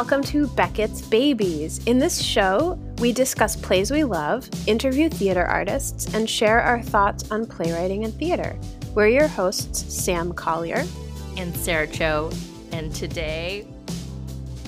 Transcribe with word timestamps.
Welcome 0.00 0.22
to 0.28 0.46
Beckett's 0.46 1.02
Babies. 1.02 1.84
In 1.84 1.98
this 1.98 2.22
show, 2.22 2.78
we 3.00 3.12
discuss 3.12 3.54
plays 3.54 3.90
we 3.90 4.02
love, 4.02 4.48
interview 4.66 5.10
theater 5.10 5.44
artists, 5.44 6.14
and 6.14 6.28
share 6.28 6.58
our 6.58 6.82
thoughts 6.82 7.30
on 7.30 7.44
playwriting 7.44 8.04
and 8.04 8.14
theater. 8.14 8.58
We're 8.94 9.08
your 9.08 9.28
hosts, 9.28 9.94
Sam 9.94 10.32
Collier 10.32 10.86
and 11.36 11.54
Sarah 11.54 11.86
Cho, 11.86 12.30
and 12.72 12.94
today 12.94 13.68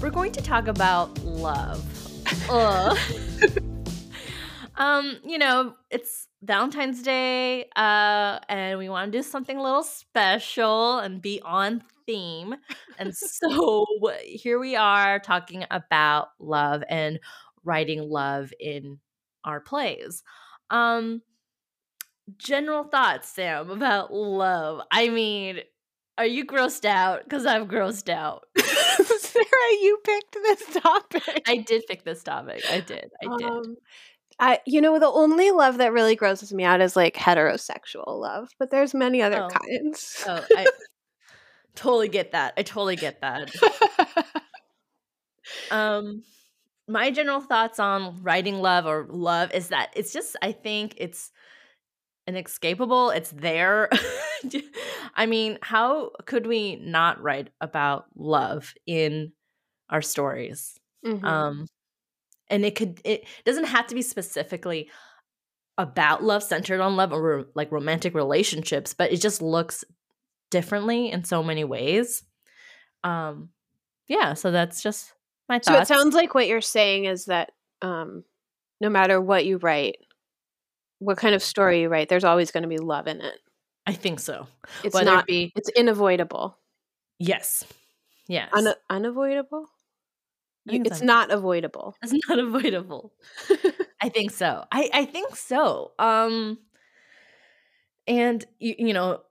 we're 0.03 0.11
going 0.11 0.33
to 0.33 0.43
talk 0.43 0.67
about 0.67 1.19
love. 1.25 1.83
um, 4.77 5.19
you 5.25 5.39
know, 5.39 5.75
it's 5.91 6.29
Valentine's 6.43 7.03
Day, 7.03 7.71
uh, 7.75 8.39
and 8.51 8.79
we 8.79 8.91
want 8.91 9.11
to 9.11 9.19
do 9.19 9.23
something 9.23 9.57
a 9.57 9.63
little 9.63 9.83
special 9.83 10.99
and 10.99 11.23
be 11.23 11.41
on 11.43 11.83
theme. 12.07 12.55
And 12.99 13.15
so 13.15 13.87
here 14.25 14.59
we 14.59 14.77
are 14.77 15.19
talking 15.19 15.65
about 15.71 16.29
love 16.39 16.83
and 16.89 17.19
writing 17.65 18.09
love 18.09 18.53
in 18.61 18.99
our 19.45 19.61
plays. 19.61 20.23
Um 20.71 21.23
general 22.39 22.85
thoughts, 22.85 23.29
Sam, 23.29 23.71
about 23.71 24.13
love. 24.13 24.81
I 24.91 25.09
mean, 25.09 25.61
are 26.19 26.27
you 26.27 26.47
grossed 26.47 26.85
out? 26.85 27.25
Because 27.25 27.47
I'm 27.47 27.67
grossed 27.67 28.09
out. 28.09 28.45
Sarah, 28.59 29.73
you 29.81 29.99
picked 30.05 30.35
this 30.35 30.83
topic. 30.83 31.43
I 31.47 31.57
did 31.59 31.85
pick 31.89 32.05
this 32.05 32.23
topic. 32.23 32.63
I 32.71 32.81
did. 32.81 33.11
I 33.23 33.37
did. 33.37 33.47
Um, 33.47 33.77
I, 34.39 34.59
you 34.67 34.81
know, 34.81 34.99
the 34.99 35.07
only 35.07 35.51
love 35.51 35.79
that 35.79 35.93
really 35.93 36.17
grosses 36.17 36.53
me 36.53 36.65
out 36.65 36.81
is 36.81 36.97
like 36.97 37.15
heterosexual 37.15 38.21
love, 38.21 38.49
but 38.59 38.71
there's 38.71 38.95
many 38.95 39.23
other 39.23 39.43
oh. 39.45 39.49
kinds. 39.49 40.25
Oh, 40.27 40.45
I 40.57 40.67
totally 41.75 42.09
get 42.09 42.33
that. 42.33 42.55
I 42.57 42.63
totally 42.63 42.97
get 42.97 43.21
that. 43.21 43.51
um, 45.71 46.23
my 46.89 47.11
general 47.11 47.41
thoughts 47.41 47.79
on 47.79 48.23
writing 48.23 48.61
love 48.61 48.87
or 48.87 49.07
love 49.09 49.53
is 49.53 49.69
that 49.69 49.93
it's 49.95 50.13
just, 50.13 50.37
I 50.43 50.53
think 50.53 50.95
it's 50.99 51.31
inescapable. 52.27 53.11
It's 53.11 53.31
there. 53.31 53.89
I 55.15 55.27
mean, 55.27 55.59
how 55.63 56.11
could 56.27 56.47
we 56.47 56.77
not 56.77 57.23
write 57.23 57.51
about 57.61 58.07
love 58.15 58.75
in 58.87 59.33
our 59.91 60.03
stories? 60.03 60.79
Mm-hmm. 61.05 61.25
Um, 61.25 61.67
and 62.53 62.65
it 62.65 62.77
could 62.77 63.01
it 63.05 63.25
doesn't 63.45 63.65
have 63.65 63.89
to 63.89 63.95
be 63.97 64.03
specifically 64.03 64.89
about 65.79 66.23
love 66.23 66.43
centered 66.43 66.81
on 66.81 66.97
love 66.97 67.13
or 67.13 67.47
like 67.55 67.73
romantic 67.73 68.15
relationships 68.15 68.95
but 68.95 69.11
it 69.11 69.21
just 69.21 69.41
looks 69.41 69.85
differently 70.53 71.11
in 71.11 71.25
so 71.25 71.43
many 71.43 71.65
ways 71.65 72.23
um 73.03 73.49
yeah 74.07 74.35
so 74.35 74.51
that's 74.51 74.83
just 74.83 75.13
my 75.49 75.59
thoughts. 75.59 75.89
so 75.89 75.95
it 75.95 75.99
sounds 75.99 76.15
like 76.15 76.35
what 76.35 76.47
you're 76.47 76.61
saying 76.61 77.07
is 77.07 77.25
that 77.25 77.51
um 77.81 78.23
no 78.81 78.89
matter 78.89 79.21
what 79.21 79.45
you 79.45 79.57
write 79.57 79.97
what 81.01 81.17
kind 81.17 81.35
of 81.35 81.43
story 81.43 81.81
you 81.81 81.89
write 81.89 82.09
there's 82.09 82.23
always 82.23 82.53
going 82.53 82.63
to 82.63 82.69
be 82.69 82.79
love 82.79 83.09
in 83.09 83.21
it 83.21 83.39
i 83.87 83.93
think 83.93 84.21
so 84.21 84.47
it's 84.85 84.95
Whether 84.95 85.11
not 85.11 85.25
it 85.25 85.27
be 85.27 85.53
it's 85.57 85.71
unavoidable 85.77 86.57
yes 87.19 87.65
yes 88.29 88.51
Un- 88.53 88.75
unavoidable 88.89 89.67
it's 90.67 91.03
not 91.03 91.33
avoidable. 91.33 91.97
It's 92.03 92.15
not 92.29 92.39
avoidable. 92.39 93.13
I 94.01 94.09
think 94.11 94.31
so. 94.31 94.65
I 94.71 94.91
I 94.93 95.05
think 95.07 95.35
so. 95.35 95.91
Um 95.99 96.59
and 98.07 98.45
you, 98.59 98.75
you 98.79 98.93
know 98.93 99.23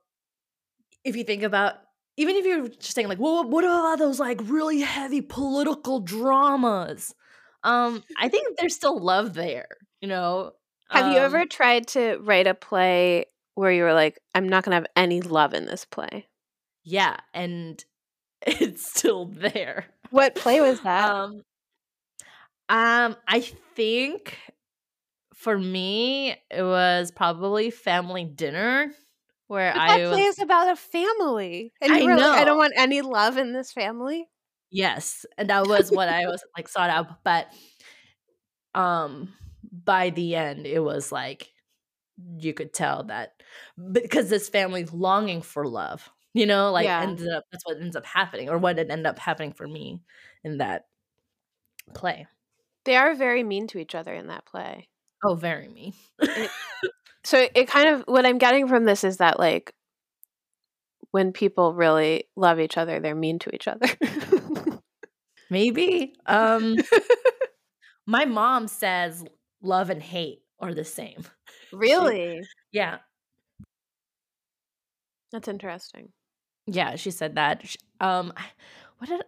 if 1.04 1.16
you 1.16 1.24
think 1.24 1.42
about 1.42 1.74
even 2.16 2.36
if 2.36 2.44
you're 2.44 2.68
just 2.68 2.94
saying 2.94 3.08
like 3.08 3.18
well 3.18 3.48
what 3.48 3.64
about 3.64 3.98
those 3.98 4.20
like 4.20 4.40
really 4.44 4.80
heavy 4.80 5.20
political 5.20 6.00
dramas? 6.00 7.14
Um 7.64 8.02
i 8.18 8.28
think 8.28 8.58
there's 8.58 8.74
still 8.74 8.98
love 8.98 9.34
there 9.34 9.68
you 10.00 10.08
know? 10.08 10.52
Have 10.90 11.06
um, 11.06 11.12
you 11.12 11.18
ever 11.18 11.46
tried 11.46 11.86
to 11.88 12.18
write 12.22 12.48
a 12.48 12.54
play 12.54 13.26
where 13.54 13.70
you 13.72 13.84
were 13.84 13.94
like 13.94 14.18
i'm 14.34 14.48
not 14.48 14.64
gonna 14.64 14.76
have 14.76 14.86
any 14.96 15.20
love 15.20 15.54
in 15.54 15.66
this 15.66 15.84
play 15.84 16.26
yeah 16.84 17.16
and 17.32 17.84
it's 18.46 18.84
still 18.84 19.26
there. 19.26 19.86
What 20.10 20.34
play 20.34 20.60
was 20.60 20.80
that? 20.82 21.10
Um, 21.10 21.42
um, 22.68 23.16
I 23.28 23.40
think 23.74 24.36
for 25.34 25.58
me 25.58 26.36
it 26.50 26.62
was 26.62 27.10
probably 27.10 27.70
family 27.70 28.24
dinner 28.24 28.92
where 29.52 29.72
but 29.74 29.80
I 29.80 29.98
that 29.98 30.08
was, 30.08 30.16
play 30.16 30.22
is 30.22 30.38
about 30.38 30.72
a 30.72 30.76
family, 30.76 31.72
and 31.80 31.94
you 31.94 32.10
I 32.10 32.16
know. 32.16 32.28
like, 32.28 32.40
I 32.40 32.44
don't 32.44 32.56
want 32.56 32.72
any 32.74 33.02
love 33.02 33.36
in 33.36 33.52
this 33.52 33.70
family. 33.70 34.26
Yes, 34.70 35.26
and 35.36 35.50
that 35.50 35.66
was 35.66 35.90
what 35.90 36.08
I 36.08 36.26
was 36.26 36.42
like 36.56 36.68
sought 36.68 36.88
out, 36.88 37.22
but 37.22 37.52
um, 38.74 39.28
by 39.70 40.08
the 40.08 40.36
end, 40.36 40.66
it 40.66 40.80
was 40.80 41.12
like 41.12 41.50
you 42.38 42.54
could 42.54 42.72
tell 42.72 43.04
that 43.04 43.34
because 43.92 44.30
this 44.30 44.48
family's 44.48 44.92
longing 44.92 45.42
for 45.42 45.66
love 45.66 46.10
you 46.34 46.46
know 46.46 46.70
like 46.70 46.84
yeah. 46.84 47.02
ended 47.02 47.28
up 47.28 47.44
that's 47.50 47.64
what 47.66 47.80
ends 47.80 47.96
up 47.96 48.06
happening 48.06 48.48
or 48.48 48.58
what 48.58 48.78
it 48.78 48.90
ended 48.90 49.06
up 49.06 49.18
happening 49.18 49.52
for 49.52 49.66
me 49.66 50.00
in 50.44 50.58
that 50.58 50.86
play 51.94 52.26
they 52.84 52.96
are 52.96 53.14
very 53.14 53.42
mean 53.42 53.66
to 53.66 53.78
each 53.78 53.94
other 53.94 54.14
in 54.14 54.28
that 54.28 54.44
play 54.44 54.88
oh 55.24 55.34
very 55.34 55.68
mean 55.68 55.92
it, 56.20 56.50
so 57.24 57.46
it 57.54 57.68
kind 57.68 57.88
of 57.88 58.02
what 58.06 58.26
i'm 58.26 58.38
getting 58.38 58.68
from 58.68 58.84
this 58.84 59.04
is 59.04 59.18
that 59.18 59.38
like 59.38 59.72
when 61.10 61.32
people 61.32 61.74
really 61.74 62.24
love 62.36 62.58
each 62.58 62.76
other 62.78 63.00
they're 63.00 63.14
mean 63.14 63.38
to 63.38 63.54
each 63.54 63.68
other. 63.68 63.86
Maybe. 65.50 66.14
Um 66.26 66.76
my 68.06 68.24
mom 68.24 68.66
says 68.66 69.22
love 69.62 69.90
and 69.90 70.02
hate 70.02 70.40
are 70.58 70.74
the 70.74 70.84
same. 70.84 71.24
Really? 71.74 72.42
She, 72.42 72.48
yeah. 72.72 72.98
That's 75.32 75.48
interesting. 75.48 76.10
Yeah, 76.66 76.96
she 76.96 77.10
said 77.10 77.36
that. 77.36 77.64
Um, 77.98 78.30
what 78.98 79.08
did 79.08 79.22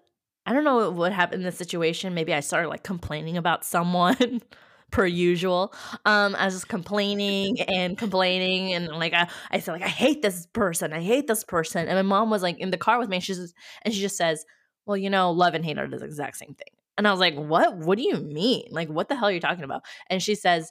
I 0.45 0.53
don't 0.53 0.65
know 0.65 0.91
what 0.91 1.13
happened 1.13 1.41
in 1.41 1.47
this 1.47 1.57
situation. 1.57 2.13
Maybe 2.13 2.35
I 2.35 2.41
started 2.41 2.69
like 2.69 2.83
complaining 2.83 3.39
about 3.39 3.65
someone 3.65 4.43
per 4.95 5.07
usual. 5.07 5.75
Um, 6.05 6.37
I 6.37 6.45
was 6.45 6.55
just 6.55 6.69
complaining 6.69 7.61
and 7.63 7.99
complaining, 7.99 8.73
and 8.75 8.87
like 8.87 9.13
I, 9.13 9.29
I 9.51 9.59
said 9.59 9.73
like 9.73 9.83
I 9.83 9.89
hate 9.89 10.23
this 10.23 10.47
person, 10.47 10.93
I 10.93 11.03
hate 11.03 11.27
this 11.27 11.43
person, 11.43 11.89
and 11.89 11.99
my 11.99 12.03
mom 12.03 12.31
was 12.31 12.43
like 12.43 12.59
in 12.59 12.71
the 12.71 12.79
car 12.79 13.01
with 13.01 13.09
me, 13.09 13.17
and 13.17 13.25
she's 13.25 13.53
and 13.83 13.93
she 13.93 14.01
just 14.01 14.17
says, 14.17 14.45
"Well, 14.87 14.97
you 14.97 15.11
know, 15.11 15.33
love 15.33 15.55
and 15.55 15.65
hate 15.65 15.79
are 15.79 15.89
the 15.89 16.03
exact 16.05 16.37
same 16.37 16.55
thing." 16.55 16.69
And 16.97 17.09
I 17.09 17.11
was 17.11 17.19
like, 17.19 17.35
"What? 17.35 17.77
What 17.77 17.99
do 17.99 18.05
you 18.05 18.19
mean? 18.19 18.69
Like, 18.71 18.89
what 18.89 19.09
the 19.09 19.17
hell 19.17 19.29
are 19.29 19.33
you 19.33 19.41
talking 19.41 19.65
about?" 19.65 19.83
And 20.09 20.23
she 20.23 20.37
says, 20.37 20.71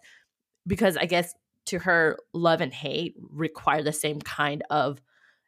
"Because 0.65 0.95
I 0.95 1.05
guess 1.05 1.33
to 1.67 1.79
her, 1.79 2.17
love 2.33 2.61
and 2.61 2.73
hate 2.73 3.15
require 3.29 3.83
the 3.83 3.93
same 3.93 4.19
kind 4.21 4.63
of." 4.69 5.01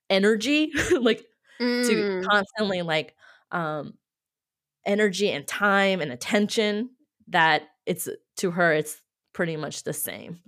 energy 0.08 0.72
like 1.02 1.26
mm. 1.60 1.88
to 1.88 2.28
constantly 2.30 2.84
like 2.84 3.16
um 3.52 3.94
energy 4.86 5.32
and 5.32 5.48
time 5.48 6.00
and 6.00 6.12
attention 6.12 6.92
that 7.28 7.64
it's 7.88 8.08
to 8.38 8.52
her 8.52 8.74
it's 8.74 9.02
pretty 9.34 9.58
much 9.58 9.84
the 9.84 9.94
same. 9.94 10.40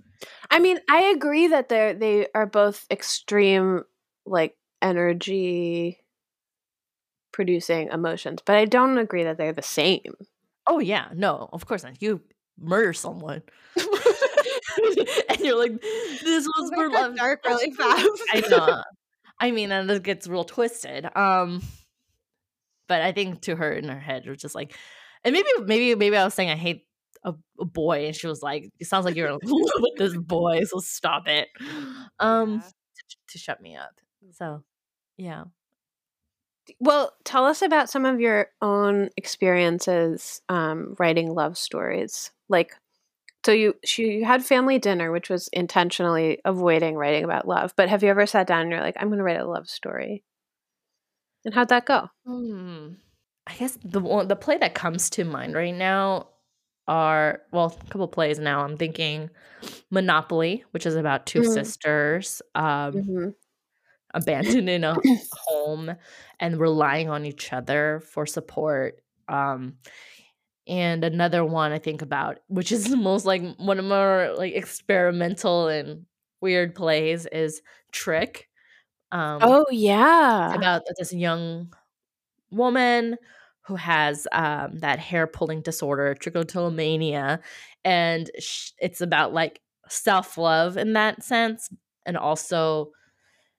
I 0.50 0.58
mean 0.58 0.78
i 0.90 1.02
agree 1.14 1.48
that 1.48 1.68
they're 1.68 1.94
they 1.94 2.26
are 2.34 2.46
both 2.46 2.86
extreme 2.90 3.84
like 4.26 4.56
energy 4.82 5.98
producing 7.32 7.88
emotions 7.88 8.40
but 8.44 8.56
i 8.56 8.64
don't 8.64 8.98
agree 8.98 9.24
that 9.24 9.36
they're 9.38 9.52
the 9.52 9.62
same. 9.62 10.14
Oh 10.66 10.78
yeah 10.80 11.08
no 11.14 11.48
of 11.52 11.66
course 11.66 11.84
not. 11.84 12.02
You 12.02 12.20
murder 12.58 12.92
someone. 12.92 13.42
And 15.28 15.40
you're 15.40 15.58
like 15.58 15.80
this 15.80 16.46
was 16.58 16.70
for 16.74 16.88
love. 16.90 17.16
dark 17.16 17.44
really 17.44 17.70
fast. 17.72 18.08
I 18.32 18.42
know. 18.48 18.82
I 19.40 19.50
mean, 19.52 19.70
and 19.70 19.90
it 19.90 20.02
gets 20.02 20.26
real 20.26 20.44
twisted. 20.44 21.04
Um, 21.16 21.62
but 22.88 23.02
I 23.02 23.12
think 23.12 23.42
to 23.42 23.54
her 23.54 23.72
in 23.72 23.88
her 23.88 24.00
head, 24.00 24.24
it 24.26 24.30
was 24.30 24.40
just 24.40 24.54
like, 24.54 24.76
and 25.24 25.32
maybe, 25.32 25.48
maybe, 25.64 25.94
maybe 25.94 26.16
I 26.16 26.24
was 26.24 26.34
saying 26.34 26.50
I 26.50 26.56
hate 26.56 26.86
a, 27.24 27.34
a 27.60 27.64
boy, 27.64 28.06
and 28.06 28.16
she 28.16 28.26
was 28.26 28.42
like, 28.42 28.70
"It 28.78 28.86
sounds 28.86 29.04
like 29.04 29.16
you're 29.16 29.28
in 29.28 29.38
love 29.42 29.42
with 29.80 29.96
this 29.96 30.16
boy, 30.16 30.64
so 30.64 30.78
stop 30.78 31.28
it." 31.28 31.48
Um, 32.18 32.54
yeah. 32.54 32.60
to, 32.60 33.16
to 33.30 33.38
shut 33.38 33.60
me 33.60 33.76
up. 33.76 33.92
So, 34.32 34.62
yeah. 35.16 35.44
Well, 36.80 37.12
tell 37.24 37.44
us 37.44 37.62
about 37.62 37.88
some 37.88 38.04
of 38.04 38.20
your 38.20 38.48
own 38.60 39.08
experiences 39.16 40.42
um, 40.48 40.94
writing 40.98 41.34
love 41.34 41.56
stories. 41.56 42.30
Like, 42.48 42.74
so 43.44 43.52
you 43.52 43.74
she 43.84 44.18
you 44.18 44.24
had 44.24 44.44
family 44.44 44.78
dinner, 44.78 45.10
which 45.10 45.30
was 45.30 45.48
intentionally 45.48 46.40
avoiding 46.44 46.96
writing 46.96 47.24
about 47.24 47.48
love. 47.48 47.72
But 47.76 47.88
have 47.88 48.02
you 48.02 48.10
ever 48.10 48.26
sat 48.26 48.46
down 48.46 48.62
and 48.62 48.70
you're 48.70 48.80
like, 48.80 48.96
I'm 48.98 49.08
going 49.08 49.18
to 49.18 49.24
write 49.24 49.40
a 49.40 49.48
love 49.48 49.68
story? 49.68 50.24
And 51.44 51.54
how'd 51.54 51.68
that 51.70 51.86
go? 51.86 52.10
Hmm. 52.26 52.94
I 53.46 53.54
guess 53.54 53.78
the 53.82 54.00
one, 54.00 54.28
the 54.28 54.36
play 54.36 54.58
that 54.58 54.74
comes 54.74 55.08
to 55.10 55.24
mind 55.24 55.54
right 55.54 55.74
now 55.74 56.28
are 56.88 57.42
well, 57.52 57.66
a 57.66 57.90
couple 57.90 58.08
plays 58.08 58.38
now. 58.38 58.64
I'm 58.64 58.76
thinking 58.76 59.30
Monopoly, 59.90 60.64
which 60.72 60.86
is 60.86 60.96
about 60.96 61.26
2 61.26 61.40
mm-hmm. 61.40 61.52
sisters 61.52 62.42
um, 62.54 62.64
mm-hmm. 62.92 63.28
abandoned 64.14 64.68
in 64.68 64.82
a 64.82 64.96
home 65.46 65.94
and 66.40 66.58
relying 66.58 67.08
on 67.08 67.24
each 67.26 67.52
other 67.52 68.02
for 68.04 68.26
support 68.26 69.02
Um, 69.28 69.74
and 70.66 71.02
another 71.02 71.44
one 71.44 71.72
I 71.72 71.78
think 71.78 72.02
about, 72.02 72.38
which 72.48 72.72
is 72.72 72.88
most 72.96 73.26
like 73.26 73.42
one 73.56 73.78
of 73.78 73.84
more 73.84 74.34
like 74.36 74.54
experimental 74.54 75.68
and 75.68 76.06
weird 76.40 76.74
plays, 76.74 77.26
is 77.26 77.62
Trick. 77.92 78.48
Um, 79.10 79.38
oh 79.40 79.66
yeah, 79.70 80.54
about 80.54 80.82
this 80.98 81.12
young 81.12 81.72
woman 82.50 83.16
who 83.68 83.76
has 83.76 84.26
um, 84.32 84.78
that 84.78 84.98
hair 84.98 85.26
pulling 85.26 85.60
disorder, 85.60 86.16
trichotillomania, 86.18 87.38
and 87.84 88.30
sh- 88.38 88.70
it's 88.80 89.02
about 89.02 89.34
like 89.34 89.60
self 89.90 90.38
love 90.38 90.78
in 90.78 90.94
that 90.94 91.22
sense, 91.22 91.68
and 92.06 92.16
also 92.16 92.92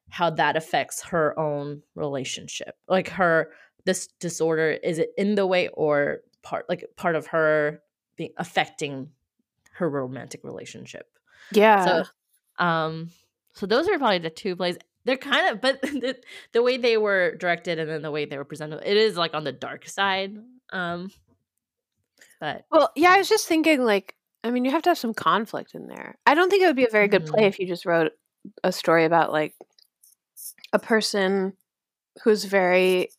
how 0.09 0.31
that 0.31 0.57
affects 0.57 1.03
her 1.03 1.39
own 1.39 1.83
relationship. 1.93 2.73
Like 2.87 3.09
her, 3.09 3.51
this 3.85 4.07
disorder 4.19 4.71
is 4.71 4.97
it 4.97 5.11
in 5.15 5.35
the 5.35 5.45
way 5.45 5.67
or 5.67 6.21
part 6.41 6.67
like 6.67 6.83
part 6.97 7.15
of 7.15 7.27
her 7.27 7.79
being 8.15 8.31
affecting 8.37 9.09
her 9.73 9.87
romantic 9.87 10.43
relationship. 10.43 11.05
Yeah. 11.51 11.85
So, 12.57 12.65
um, 12.65 13.11
so 13.53 13.67
those 13.67 13.87
are 13.87 13.99
probably 13.99 14.17
the 14.17 14.31
two 14.31 14.55
plays. 14.55 14.79
They're 15.05 15.17
kind 15.17 15.49
of, 15.49 15.61
but 15.61 15.81
the, 15.81 16.17
the 16.51 16.61
way 16.61 16.77
they 16.77 16.97
were 16.97 17.35
directed 17.35 17.79
and 17.79 17.89
then 17.89 18.01
the 18.01 18.11
way 18.11 18.25
they 18.25 18.37
were 18.37 18.45
presented, 18.45 18.81
it 18.85 18.97
is 18.97 19.17
like 19.17 19.33
on 19.33 19.43
the 19.43 19.51
dark 19.51 19.87
side. 19.87 20.37
Um, 20.71 21.11
but 22.39 22.65
well, 22.71 22.91
yeah, 22.95 23.11
I 23.11 23.17
was 23.17 23.29
just 23.29 23.47
thinking 23.47 23.83
like, 23.83 24.15
I 24.43 24.51
mean, 24.51 24.63
you 24.63 24.71
have 24.71 24.83
to 24.83 24.89
have 24.89 24.97
some 24.97 25.13
conflict 25.13 25.75
in 25.75 25.87
there. 25.87 26.17
I 26.25 26.33
don't 26.33 26.49
think 26.49 26.63
it 26.63 26.67
would 26.67 26.75
be 26.75 26.85
a 26.85 26.91
very 26.91 27.07
good 27.07 27.23
mm-hmm. 27.23 27.33
play 27.33 27.45
if 27.45 27.59
you 27.59 27.67
just 27.67 27.85
wrote 27.85 28.13
a 28.63 28.71
story 28.71 29.05
about 29.05 29.31
like 29.31 29.53
a 30.71 30.79
person 30.79 31.53
who's 32.23 32.45
very 32.45 33.09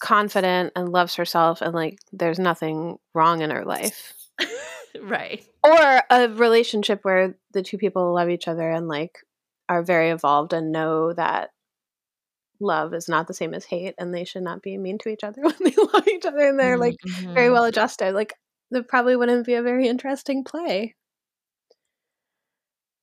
confident 0.00 0.72
and 0.74 0.88
loves 0.88 1.14
herself 1.14 1.62
and 1.62 1.74
like 1.74 1.98
there's 2.12 2.38
nothing 2.38 2.98
wrong 3.14 3.42
in 3.42 3.50
her 3.50 3.64
life. 3.64 4.14
right. 5.02 5.44
Or 5.62 6.02
a 6.10 6.28
relationship 6.28 7.00
where 7.04 7.36
the 7.52 7.62
two 7.62 7.78
people 7.78 8.12
love 8.14 8.28
each 8.28 8.48
other 8.48 8.68
and 8.70 8.88
like 8.88 9.18
are 9.72 9.82
very 9.82 10.10
evolved 10.10 10.52
and 10.52 10.70
know 10.70 11.12
that 11.14 11.50
love 12.60 12.92
is 12.94 13.08
not 13.08 13.26
the 13.26 13.34
same 13.34 13.54
as 13.54 13.64
hate 13.64 13.94
and 13.98 14.14
they 14.14 14.24
should 14.24 14.42
not 14.42 14.62
be 14.62 14.76
mean 14.76 14.98
to 14.98 15.08
each 15.08 15.24
other 15.24 15.42
when 15.42 15.54
they 15.60 15.74
love 15.74 16.06
each 16.06 16.26
other 16.26 16.46
and 16.48 16.58
they're 16.58 16.76
like 16.76 16.96
mm-hmm. 17.06 17.32
very 17.32 17.50
well 17.50 17.64
adjusted. 17.64 18.14
Like 18.14 18.34
that 18.70 18.88
probably 18.88 19.16
wouldn't 19.16 19.46
be 19.46 19.54
a 19.54 19.62
very 19.62 19.88
interesting 19.88 20.44
play. 20.44 20.94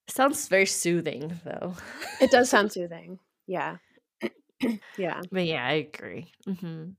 Sounds 0.07 0.47
very 0.47 0.65
soothing, 0.65 1.39
though. 1.43 1.75
it 2.19 2.31
does 2.31 2.49
sound 2.53 2.71
soothing. 2.71 3.19
Yeah. 3.45 3.77
yeah. 4.97 5.21
But 5.31 5.45
yeah, 5.45 5.65
I 5.65 5.73
agree. 5.73 6.31
Mm-hmm. 6.47 6.91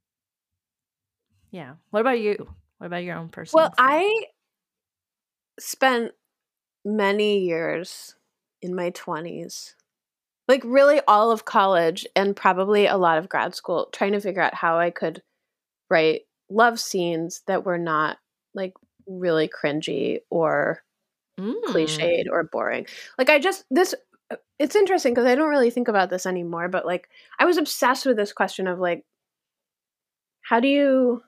Yeah. 1.50 1.74
What 1.90 2.00
about 2.00 2.20
you? 2.20 2.48
What 2.78 2.86
about 2.86 3.02
your 3.04 3.16
own 3.16 3.28
personal? 3.28 3.64
Well, 3.64 3.74
I 3.78 4.26
spent 5.58 6.12
many 6.84 7.40
years 7.40 8.14
in 8.62 8.74
my 8.74 8.90
20s, 8.90 9.74
like 10.48 10.62
really 10.64 11.00
all 11.06 11.30
of 11.30 11.44
college 11.44 12.06
and 12.14 12.36
probably 12.36 12.86
a 12.86 12.96
lot 12.96 13.18
of 13.18 13.28
grad 13.28 13.54
school, 13.54 13.88
trying 13.92 14.12
to 14.12 14.20
figure 14.20 14.42
out 14.42 14.54
how 14.54 14.78
I 14.78 14.90
could 14.90 15.22
write 15.88 16.22
love 16.50 16.80
scenes 16.80 17.42
that 17.46 17.64
were 17.64 17.78
not 17.78 18.18
like 18.54 18.74
really 19.06 19.48
cringy 19.48 20.18
or 20.30 20.82
mm. 21.38 21.54
cliched 21.68 22.26
or 22.30 22.44
boring. 22.44 22.86
Like 23.18 23.30
I 23.30 23.38
just 23.38 23.64
this 23.70 23.94
uh, 24.30 24.36
it's 24.58 24.76
interesting 24.76 25.14
because 25.14 25.26
I 25.26 25.34
don't 25.34 25.50
really 25.50 25.70
think 25.70 25.88
about 25.88 26.10
this 26.10 26.26
anymore, 26.26 26.68
but 26.68 26.86
like 26.86 27.08
I 27.38 27.44
was 27.44 27.56
obsessed 27.56 28.06
with 28.06 28.16
this 28.16 28.32
question 28.32 28.66
of 28.66 28.78
like 28.78 29.04
how 30.42 30.60
do 30.60 30.68
you 30.68 31.22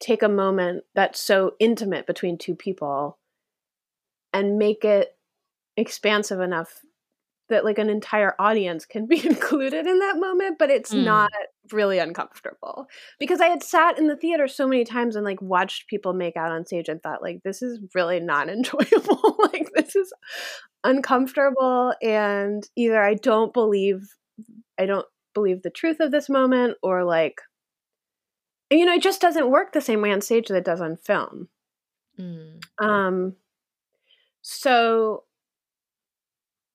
take 0.00 0.22
a 0.22 0.28
moment 0.28 0.84
that's 0.94 1.20
so 1.20 1.54
intimate 1.58 2.06
between 2.06 2.38
two 2.38 2.54
people 2.54 3.18
and 4.32 4.58
make 4.58 4.84
it 4.84 5.16
expansive 5.80 6.40
enough 6.40 6.82
that 7.50 7.64
like 7.64 7.78
an 7.78 7.90
entire 7.90 8.34
audience 8.38 8.86
can 8.86 9.06
be 9.06 9.24
included 9.26 9.86
in 9.86 9.98
that 9.98 10.16
moment 10.18 10.56
but 10.58 10.70
it's 10.70 10.94
mm. 10.94 11.04
not 11.04 11.30
really 11.72 11.98
uncomfortable 11.98 12.86
because 13.18 13.40
i 13.40 13.46
had 13.46 13.62
sat 13.62 13.98
in 13.98 14.06
the 14.06 14.16
theater 14.16 14.48
so 14.48 14.66
many 14.66 14.84
times 14.84 15.14
and 15.14 15.24
like 15.24 15.40
watched 15.42 15.88
people 15.88 16.14
make 16.14 16.36
out 16.36 16.50
on 16.50 16.64
stage 16.64 16.88
and 16.88 17.02
thought 17.02 17.22
like 17.22 17.40
this 17.44 17.60
is 17.60 17.80
really 17.94 18.20
not 18.20 18.48
enjoyable 18.48 19.36
like 19.52 19.68
this 19.74 19.94
is 19.94 20.12
uncomfortable 20.82 21.92
and 22.00 22.68
either 22.76 23.02
i 23.02 23.14
don't 23.14 23.52
believe 23.52 24.14
i 24.78 24.86
don't 24.86 25.06
believe 25.34 25.62
the 25.62 25.70
truth 25.70 26.00
of 26.00 26.10
this 26.10 26.28
moment 26.28 26.76
or 26.82 27.04
like 27.04 27.40
you 28.70 28.84
know 28.84 28.94
it 28.94 29.02
just 29.02 29.20
doesn't 29.20 29.50
work 29.50 29.72
the 29.72 29.80
same 29.80 30.00
way 30.00 30.10
on 30.10 30.20
stage 30.20 30.48
that 30.48 30.56
it 30.56 30.64
does 30.64 30.80
on 30.80 30.96
film 30.96 31.48
mm. 32.18 32.60
um 32.78 33.34
so 34.42 35.24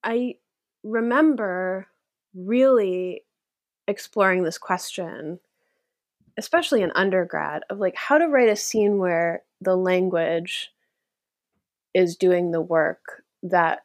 i 0.06 0.36
remember 0.84 1.88
really 2.36 3.24
exploring 3.88 4.44
this 4.44 4.58
question, 4.58 5.40
especially 6.38 6.82
in 6.82 6.92
undergrad, 6.96 7.64
of 7.70 7.80
like 7.80 7.96
how 7.96 8.18
to 8.18 8.28
write 8.28 8.50
a 8.50 8.56
scene 8.56 8.98
where 8.98 9.44
the 9.62 9.76
language 9.76 10.72
is 11.94 12.16
doing 12.16 12.52
the 12.52 12.62
work 12.62 13.24
that 13.42 13.84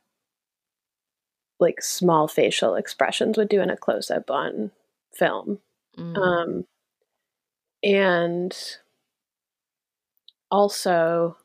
like 1.58 1.82
small 1.82 2.26
facial 2.26 2.74
expressions 2.74 3.36
would 3.36 3.48
do 3.48 3.60
in 3.60 3.70
a 3.70 3.76
close 3.76 4.10
up 4.10 4.30
on 4.30 4.70
film. 5.12 5.58
Mm. 5.96 6.16
Um, 6.16 6.64
and 7.82 8.56
also, 10.50 11.36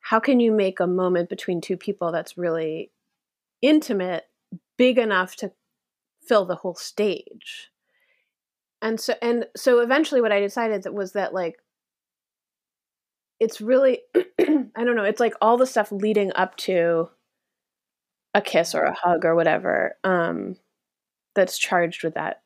how 0.00 0.20
can 0.20 0.40
you 0.40 0.52
make 0.52 0.80
a 0.80 0.86
moment 0.86 1.28
between 1.28 1.60
two 1.60 1.76
people 1.76 2.12
that's 2.12 2.36
really 2.36 2.90
intimate 3.62 4.24
big 4.76 4.98
enough 4.98 5.36
to 5.36 5.52
fill 6.26 6.44
the 6.44 6.56
whole 6.56 6.74
stage 6.74 7.70
and 8.82 9.00
so 9.00 9.14
and 9.20 9.46
so 9.56 9.80
eventually 9.80 10.20
what 10.20 10.32
i 10.32 10.40
decided 10.40 10.82
that 10.82 10.94
was 10.94 11.12
that 11.12 11.34
like 11.34 11.56
it's 13.38 13.60
really 13.60 14.00
i 14.16 14.84
don't 14.84 14.96
know 14.96 15.04
it's 15.04 15.20
like 15.20 15.34
all 15.40 15.56
the 15.56 15.66
stuff 15.66 15.92
leading 15.92 16.32
up 16.34 16.56
to 16.56 17.08
a 18.34 18.40
kiss 18.40 18.74
or 18.74 18.82
a 18.82 18.94
hug 18.94 19.24
or 19.24 19.34
whatever 19.34 19.96
um 20.04 20.56
that's 21.34 21.58
charged 21.58 22.04
with 22.04 22.14
that 22.14 22.42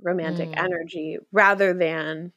romantic 0.00 0.50
mm. 0.50 0.58
energy 0.58 1.18
rather 1.32 1.72
than 1.72 2.32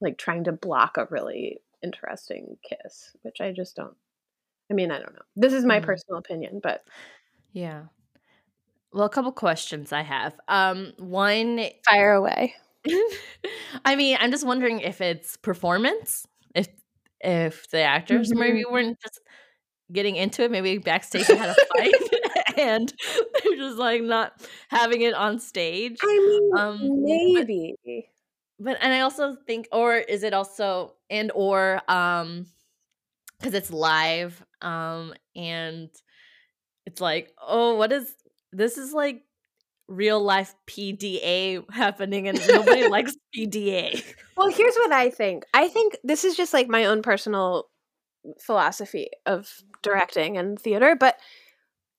like 0.00 0.16
trying 0.16 0.44
to 0.44 0.52
block 0.52 0.96
a 0.96 1.06
really 1.10 1.58
interesting 1.82 2.56
kiss 2.62 3.16
which 3.22 3.40
i 3.40 3.52
just 3.52 3.76
don't 3.76 3.96
I 4.70 4.74
mean, 4.74 4.90
I 4.90 4.98
don't 4.98 5.12
know. 5.12 5.22
This 5.36 5.52
is 5.52 5.64
my 5.64 5.80
mm. 5.80 5.82
personal 5.82 6.18
opinion, 6.18 6.60
but 6.62 6.84
yeah. 7.52 7.84
Well, 8.92 9.04
a 9.04 9.10
couple 9.10 9.32
questions 9.32 9.92
I 9.92 10.02
have. 10.02 10.34
Um, 10.48 10.92
one, 10.98 11.64
fire 11.84 12.12
away. 12.12 12.54
I 13.84 13.96
mean, 13.96 14.16
I'm 14.20 14.30
just 14.30 14.46
wondering 14.46 14.80
if 14.80 15.00
it's 15.00 15.36
performance, 15.36 16.26
if 16.54 16.68
if 17.20 17.68
the 17.70 17.82
actors 17.82 18.30
mm-hmm. 18.30 18.40
maybe 18.40 18.64
weren't 18.64 18.98
just 19.00 19.20
getting 19.92 20.16
into 20.16 20.42
it, 20.42 20.50
maybe 20.50 20.78
backstage 20.78 21.26
they 21.26 21.36
had 21.36 21.50
a 21.50 21.54
fight 21.76 21.94
and 22.58 22.92
they're 23.42 23.56
just 23.56 23.76
like 23.76 24.02
not 24.02 24.40
having 24.68 25.02
it 25.02 25.14
on 25.14 25.38
stage. 25.38 25.98
I 26.02 26.06
mean, 26.06 26.50
um, 26.56 27.04
maybe. 27.04 27.74
But, 28.58 28.64
but 28.64 28.78
and 28.80 28.92
I 28.92 29.00
also 29.00 29.36
think, 29.46 29.68
or 29.72 29.96
is 29.96 30.22
it 30.22 30.32
also 30.32 30.94
and 31.10 31.30
or 31.34 31.82
um 31.88 32.46
because 33.38 33.54
it's 33.54 33.70
live 33.70 34.44
um 34.62 35.14
and 35.34 35.90
it's 36.86 37.00
like 37.00 37.32
oh 37.46 37.76
what 37.76 37.92
is 37.92 38.14
this 38.52 38.78
is 38.78 38.92
like 38.92 39.22
real 39.90 40.22
life 40.22 40.54
PDA 40.68 41.64
happening 41.70 42.28
and 42.28 42.40
nobody 42.48 42.88
likes 42.88 43.16
PDA. 43.36 44.02
Well, 44.36 44.48
here's 44.48 44.76
what 44.76 44.92
I 44.92 45.10
think. 45.10 45.44
I 45.52 45.68
think 45.68 45.98
this 46.04 46.24
is 46.24 46.36
just 46.36 46.54
like 46.54 46.68
my 46.68 46.86
own 46.86 47.02
personal 47.02 47.68
philosophy 48.40 49.08
of 49.26 49.52
directing 49.82 50.38
and 50.38 50.58
theater, 50.58 50.96
but 50.98 51.16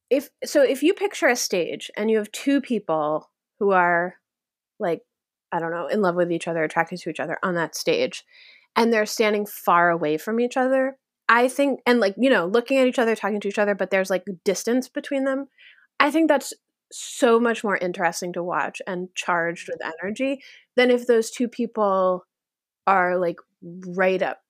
if 0.09 0.29
so 0.43 0.61
if 0.61 0.83
you 0.83 0.93
picture 0.93 1.27
a 1.27 1.35
stage 1.35 1.91
and 1.95 2.09
you 2.09 2.17
have 2.17 2.31
two 2.31 2.61
people 2.61 3.29
who 3.59 3.71
are 3.71 4.15
like 4.79 5.01
I 5.51 5.59
don't 5.59 5.71
know, 5.71 5.87
in 5.87 6.01
love 6.01 6.15
with 6.15 6.31
each 6.31 6.47
other, 6.47 6.63
attracted 6.63 6.99
to 7.01 7.09
each 7.09 7.19
other 7.19 7.37
on 7.43 7.55
that 7.55 7.75
stage, 7.75 8.23
and 8.75 8.91
they're 8.91 9.05
standing 9.05 9.45
far 9.45 9.89
away 9.89 10.17
from 10.17 10.39
each 10.39 10.55
other, 10.55 10.97
I 11.31 11.47
think, 11.47 11.79
and 11.85 12.01
like, 12.01 12.15
you 12.17 12.29
know, 12.29 12.45
looking 12.45 12.77
at 12.77 12.87
each 12.87 12.99
other, 12.99 13.15
talking 13.15 13.39
to 13.39 13.47
each 13.47 13.57
other, 13.57 13.73
but 13.73 13.89
there's 13.89 14.09
like 14.09 14.25
distance 14.43 14.89
between 14.89 15.23
them. 15.23 15.47
I 15.97 16.11
think 16.11 16.27
that's 16.27 16.53
so 16.91 17.39
much 17.39 17.63
more 17.63 17.77
interesting 17.77 18.33
to 18.33 18.43
watch 18.43 18.81
and 18.85 19.07
charged 19.15 19.69
with 19.69 19.79
energy 19.81 20.43
than 20.75 20.91
if 20.91 21.07
those 21.07 21.31
two 21.31 21.47
people 21.47 22.25
are 22.85 23.17
like 23.17 23.37
right 23.87 24.21
up 24.21 24.41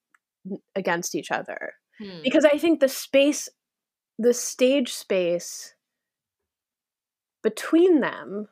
against 0.76 1.14
each 1.14 1.30
other. 1.30 1.74
Hmm. 2.00 2.24
Because 2.24 2.46
I 2.46 2.58
think 2.58 2.80
the 2.80 2.90
space, 2.90 3.48
the 4.18 4.34
stage 4.34 4.92
space 4.92 5.76
between 7.44 8.00
them 8.00 8.48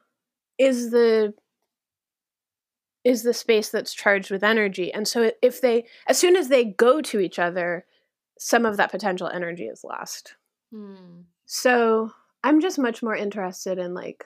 is 0.60 0.92
the 0.92 1.34
is 3.04 3.24
the 3.24 3.34
space 3.34 3.70
that's 3.70 3.96
charged 3.96 4.30
with 4.30 4.44
energy. 4.44 4.94
And 4.94 5.08
so 5.08 5.32
if 5.42 5.62
they 5.62 5.86
as 6.06 6.20
soon 6.20 6.36
as 6.36 6.50
they 6.50 6.66
go 6.66 7.02
to 7.02 7.20
each 7.20 7.40
other, 7.40 7.86
some 8.40 8.66
of 8.66 8.78
that 8.78 8.90
potential 8.90 9.28
energy 9.28 9.66
is 9.66 9.84
lost. 9.84 10.36
Hmm. 10.74 11.24
So 11.46 12.12
I'm 12.44 12.62
just 12.62 12.80
much 12.80 13.04
more 13.04 13.16
interested 13.16 13.78
in 13.78 13.94
like 13.94 14.26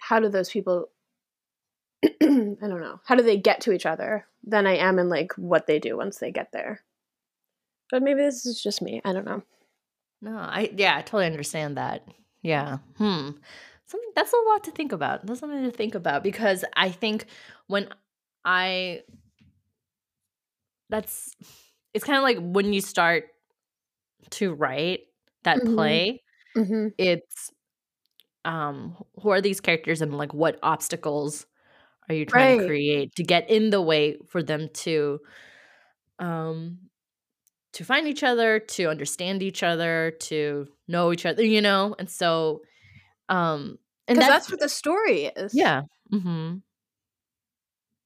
how 0.00 0.20
do 0.20 0.28
those 0.28 0.48
people 0.48 0.90
I 2.04 2.08
don't 2.20 2.80
know, 2.80 3.00
how 3.04 3.16
do 3.16 3.22
they 3.22 3.36
get 3.36 3.62
to 3.62 3.72
each 3.72 3.84
other 3.84 4.26
than 4.44 4.66
I 4.66 4.76
am 4.76 4.98
in 4.98 5.08
like 5.08 5.32
what 5.34 5.66
they 5.66 5.78
do 5.78 5.96
once 5.96 6.18
they 6.18 6.30
get 6.30 6.52
there. 6.52 6.82
But 7.90 8.02
maybe 8.02 8.20
this 8.20 8.46
is 8.46 8.62
just 8.62 8.80
me. 8.80 9.02
I 9.04 9.12
don't 9.12 9.26
know. 9.26 9.42
No, 10.22 10.36
I 10.36 10.70
yeah, 10.76 10.96
I 10.96 11.02
totally 11.02 11.26
understand 11.26 11.76
that. 11.76 12.06
Yeah. 12.42 12.78
Hmm. 12.96 13.30
Something 13.86 14.10
that's 14.14 14.32
a 14.32 14.48
lot 14.50 14.64
to 14.64 14.70
think 14.70 14.92
about. 14.92 15.26
That's 15.26 15.40
something 15.40 15.64
to 15.64 15.70
think 15.72 15.96
about 15.96 16.22
because 16.22 16.64
I 16.76 16.90
think 16.90 17.26
when 17.66 17.88
I 18.44 19.02
that's 20.90 21.34
it's 21.94 22.04
kind 22.04 22.16
of 22.18 22.22
like 22.22 22.38
when 22.40 22.72
you 22.72 22.80
start 22.80 23.24
to 24.30 24.54
write 24.54 25.00
that 25.44 25.64
Mhm. 25.64 25.66
play, 25.66 26.22
Mhm. 26.56 26.94
it's 26.98 27.50
um 28.44 28.96
who 29.22 29.30
are 29.30 29.40
these 29.40 29.60
characters 29.60 30.02
and 30.02 30.16
like 30.16 30.34
what 30.34 30.58
obstacles 30.62 31.46
are 32.08 32.14
you 32.14 32.26
trying 32.26 32.48
to 32.48 32.54
create 32.54 33.14
to 33.16 33.22
get 33.24 33.48
in 33.50 33.70
the 33.70 33.82
way 33.82 34.16
for 34.28 34.42
them 34.42 34.68
to 34.74 35.20
um 36.18 36.78
to 37.74 37.84
find 37.84 38.08
each 38.08 38.24
other, 38.24 38.58
to 38.60 38.86
understand 38.88 39.42
each 39.42 39.62
other, 39.62 40.12
to 40.20 40.66
know 40.88 41.12
each 41.12 41.26
other, 41.26 41.42
you 41.44 41.60
know? 41.62 41.94
And 41.98 42.10
so 42.10 42.62
um 43.28 43.78
and 44.08 44.18
Because 44.18 44.26
that's 44.26 44.46
that's 44.46 44.50
what 44.50 44.60
the 44.60 44.68
story 44.68 45.26
is. 45.36 45.52
yeah. 45.52 45.82
mm-hmm. 46.12 46.58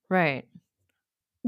Right. 0.09 0.47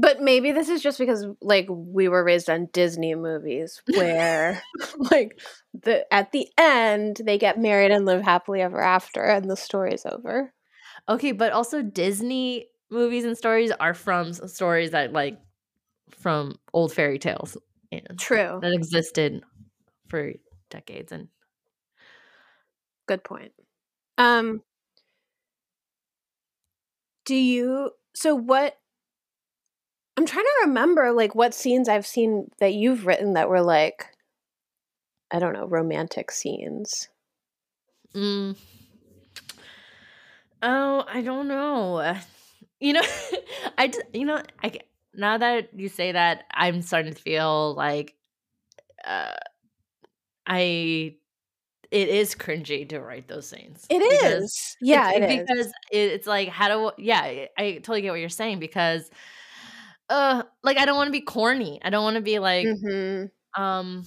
But 0.01 0.19
maybe 0.19 0.51
this 0.51 0.67
is 0.67 0.81
just 0.81 0.97
because 0.97 1.27
like 1.41 1.67
we 1.69 2.07
were 2.07 2.23
raised 2.23 2.49
on 2.49 2.69
Disney 2.73 3.13
movies 3.13 3.81
where 3.95 4.61
like 5.11 5.39
the 5.73 6.11
at 6.11 6.31
the 6.31 6.47
end 6.57 7.21
they 7.23 7.37
get 7.37 7.59
married 7.59 7.91
and 7.91 8.05
live 8.05 8.23
happily 8.23 8.61
ever 8.61 8.81
after 8.81 9.23
and 9.23 9.49
the 9.49 9.55
story's 9.55 10.05
over. 10.05 10.51
Okay, 11.07 11.31
but 11.33 11.53
also 11.53 11.83
Disney 11.83 12.67
movies 12.89 13.25
and 13.25 13.37
stories 13.37 13.71
are 13.79 13.93
from 13.93 14.33
stories 14.33 14.91
that 14.91 15.13
like 15.13 15.39
from 16.09 16.55
old 16.73 16.91
fairy 16.91 17.19
tales 17.19 17.57
and 17.91 18.17
True. 18.17 18.59
that 18.59 18.73
existed 18.73 19.43
for 20.07 20.33
decades 20.69 21.11
and 21.11 21.27
Good 23.07 23.23
point. 23.23 23.51
Um 24.17 24.61
do 27.25 27.35
you 27.35 27.91
so 28.13 28.35
what 28.35 28.77
I'm 30.21 30.27
trying 30.27 30.45
to 30.45 30.67
remember 30.67 31.11
like 31.13 31.33
what 31.33 31.51
scenes 31.51 31.89
I've 31.89 32.05
seen 32.05 32.51
that 32.59 32.75
you've 32.75 33.07
written 33.07 33.33
that 33.33 33.49
were 33.49 33.63
like 33.63 34.05
I 35.31 35.39
don't 35.39 35.53
know, 35.53 35.65
romantic 35.65 36.29
scenes. 36.29 37.09
Mm. 38.13 38.55
Oh, 40.61 41.05
I 41.11 41.21
don't 41.21 41.47
know. 41.47 42.15
You 42.79 42.93
know, 42.93 43.01
I 43.79 43.87
just, 43.87 44.03
you 44.13 44.25
know, 44.25 44.43
I 44.63 44.81
now 45.15 45.39
that 45.39 45.69
you 45.73 45.89
say 45.89 46.11
that, 46.11 46.43
I'm 46.53 46.83
starting 46.83 47.15
to 47.15 47.19
feel 47.19 47.73
like 47.73 48.13
uh 49.03 49.33
I 50.45 51.15
it 51.89 52.09
is 52.09 52.35
cringy 52.35 52.87
to 52.89 52.99
write 52.99 53.27
those 53.27 53.49
scenes 53.49 53.87
It 53.89 54.03
is. 54.03 54.77
Yeah, 54.81 55.13
it 55.15 55.23
is. 55.23 55.47
because 55.47 55.67
it, 55.91 56.11
it's 56.11 56.27
like 56.27 56.49
how 56.49 56.67
do 56.67 57.03
yeah, 57.03 57.47
I 57.57 57.71
totally 57.77 58.01
get 58.01 58.11
what 58.11 58.19
you're 58.19 58.29
saying 58.29 58.59
because 58.59 59.09
uh 60.11 60.43
like 60.63 60.77
I 60.77 60.85
don't 60.85 60.97
want 60.97 61.09
to 61.09 61.13
be 61.13 61.21
corny. 61.21 61.81
I 61.83 61.91
don't 61.91 62.03
want 62.05 62.17
to 62.17 62.21
be 62.23 62.39
like 62.39 62.71
Mhm. 62.71 63.31
um 63.57 64.05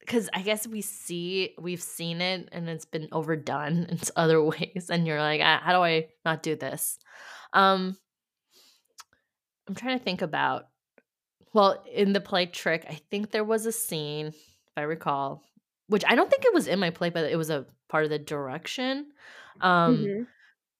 because 0.00 0.28
I 0.34 0.42
guess 0.42 0.66
we 0.66 0.82
see 0.82 1.54
we've 1.58 1.82
seen 1.82 2.20
it 2.22 2.48
and 2.52 2.68
it's 2.68 2.84
been 2.86 3.08
overdone 3.12 3.84
in 3.90 3.98
other 4.16 4.42
ways, 4.42 4.90
and 4.90 5.06
you're 5.06 5.20
like, 5.20 5.40
"Ah, 5.44 5.60
how 5.64 5.72
do 5.74 5.80
I 5.84 6.08
not 6.24 6.42
do 6.42 6.56
this? 6.56 6.98
Um, 7.54 7.96
I'm 9.68 9.74
trying 9.74 9.98
to 9.98 10.04
think 10.04 10.22
about. 10.22 10.68
Well, 11.54 11.84
in 11.92 12.12
the 12.12 12.20
play 12.20 12.46
Trick, 12.46 12.86
I 12.88 12.94
think 13.10 13.30
there 13.30 13.44
was 13.44 13.66
a 13.66 13.72
scene, 13.72 14.28
if 14.28 14.72
I 14.76 14.82
recall, 14.82 15.42
which 15.88 16.04
I 16.06 16.14
don't 16.14 16.30
think 16.30 16.44
it 16.44 16.54
was 16.54 16.68
in 16.68 16.80
my 16.80 16.90
play, 16.90 17.10
but 17.10 17.30
it 17.30 17.36
was 17.36 17.50
a 17.50 17.66
part 17.88 18.04
of 18.04 18.10
the 18.10 18.18
direction. 18.18 19.12
Um, 19.60 20.12
Mhm. 20.12 20.26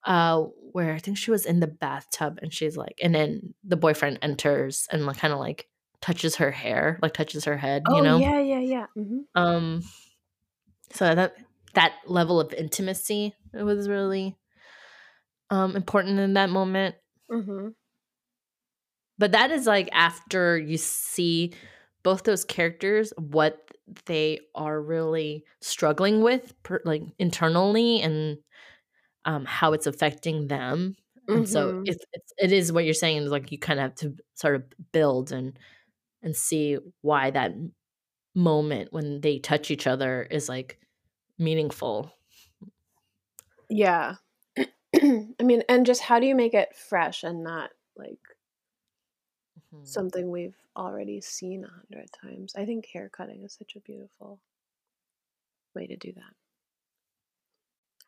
Uh, 0.04 0.42
where 0.72 0.92
I 0.94 0.98
think 0.98 1.16
she 1.18 1.30
was 1.30 1.46
in 1.46 1.60
the 1.60 1.66
bathtub 1.66 2.38
and 2.42 2.52
she's 2.52 2.76
like, 2.76 2.98
and 3.02 3.14
then 3.14 3.54
the 3.64 3.76
boyfriend 3.76 4.18
enters 4.22 4.86
and 4.90 5.06
like 5.06 5.18
kind 5.18 5.32
of 5.32 5.40
like 5.40 5.68
touches 6.00 6.36
her 6.36 6.50
hair, 6.50 6.98
like 7.02 7.14
touches 7.14 7.44
her 7.44 7.56
head, 7.56 7.84
you 7.88 8.02
Oh 8.02 8.02
know. 8.02 8.18
yeah, 8.18 8.40
yeah, 8.40 8.60
yeah. 8.60 8.86
Mhm. 8.96 9.24
Um, 9.34 9.82
so 10.92 11.14
that 11.14 11.34
that 11.74 11.94
level 12.06 12.40
of 12.40 12.52
intimacy 12.52 13.34
it 13.52 13.62
was 13.62 13.88
really 13.88 14.36
um 15.50 15.76
important 15.76 16.18
in 16.18 16.34
that 16.34 16.50
moment. 16.50 16.94
Mhm. 17.28 17.74
But 19.18 19.32
that 19.32 19.50
is 19.50 19.66
like 19.66 19.88
after 19.92 20.58
you 20.58 20.76
see 20.76 21.52
both 22.02 22.24
those 22.24 22.44
characters 22.44 23.12
what 23.16 23.60
they 24.06 24.40
are 24.54 24.80
really 24.80 25.44
struggling 25.60 26.22
with 26.22 26.54
per, 26.62 26.80
like 26.84 27.02
internally 27.18 28.00
and 28.00 28.38
um 29.24 29.44
how 29.46 29.72
it's 29.72 29.86
affecting 29.86 30.48
them. 30.48 30.96
And 31.34 31.48
so 31.48 31.72
Mhm. 31.72 31.84
it's, 31.84 32.04
it's 32.12 32.32
it 32.38 32.52
is 32.52 32.72
what 32.72 32.84
you're 32.84 32.94
saying 32.94 33.18
is 33.24 33.30
like 33.30 33.50
you 33.52 33.58
kind 33.58 33.80
of 33.80 33.84
have 33.84 33.94
to 33.96 34.16
sort 34.34 34.56
of 34.56 34.64
build 34.92 35.32
and 35.32 35.58
and 36.22 36.36
see 36.36 36.78
why 37.02 37.30
that 37.32 37.52
moment 38.34 38.92
when 38.92 39.20
they 39.22 39.38
touch 39.40 39.70
each 39.70 39.86
other 39.88 40.24
is 40.24 40.48
like 40.48 40.80
meaningful. 41.38 42.12
Yeah. 43.68 44.16
I 44.96 45.34
mean, 45.42 45.62
and 45.68 45.86
just 45.86 46.02
how 46.02 46.20
do 46.20 46.26
you 46.26 46.34
make 46.34 46.54
it 46.54 46.76
fresh 46.76 47.22
and 47.22 47.42
not 47.42 47.70
like 47.96 48.20
Mhm. 49.72 49.84
something 49.84 50.30
we've 50.30 50.56
already 50.76 51.20
seen 51.20 51.64
a 51.64 51.68
hundred 51.68 52.10
times? 52.12 52.54
I 52.56 52.64
think 52.66 52.86
hair 52.86 53.08
cutting 53.08 53.44
is 53.44 53.52
such 53.54 53.76
a 53.76 53.80
beautiful 53.80 54.40
way 55.74 55.86
to 55.86 55.96
do 55.96 56.12
that. 56.12 56.34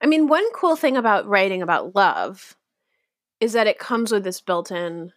I 0.02 0.06
mean, 0.06 0.28
one 0.28 0.50
cool 0.52 0.76
thing 0.76 0.96
about 0.96 1.26
writing 1.26 1.62
about 1.62 1.94
love 1.94 2.56
is 3.40 3.52
that 3.54 3.66
it 3.66 3.78
comes 3.78 4.12
with 4.12 4.24
this 4.24 4.40
built 4.40 4.70
in 4.70 5.12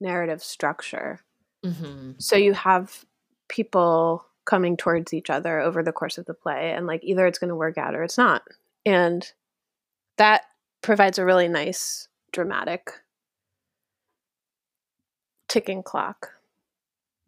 narrative 0.00 0.42
structure. 0.42 1.20
Mhm. 1.64 2.20
So 2.22 2.36
you 2.36 2.54
have 2.54 3.04
people 3.48 4.26
coming 4.46 4.76
towards 4.76 5.14
each 5.14 5.30
other 5.30 5.60
over 5.60 5.82
the 5.82 5.92
course 5.92 6.18
of 6.18 6.26
the 6.26 6.34
play, 6.34 6.72
and 6.72 6.86
like 6.86 7.04
either 7.04 7.26
it's 7.26 7.38
going 7.38 7.48
to 7.50 7.56
work 7.56 7.78
out 7.78 7.94
or 7.94 8.02
it's 8.04 8.18
not. 8.18 8.42
And 8.86 9.30
that 10.18 10.44
provides 10.82 11.18
a 11.18 11.24
really 11.24 11.48
nice 11.48 12.08
dramatic 12.32 12.92
ticking 15.48 15.82
clock 15.82 16.30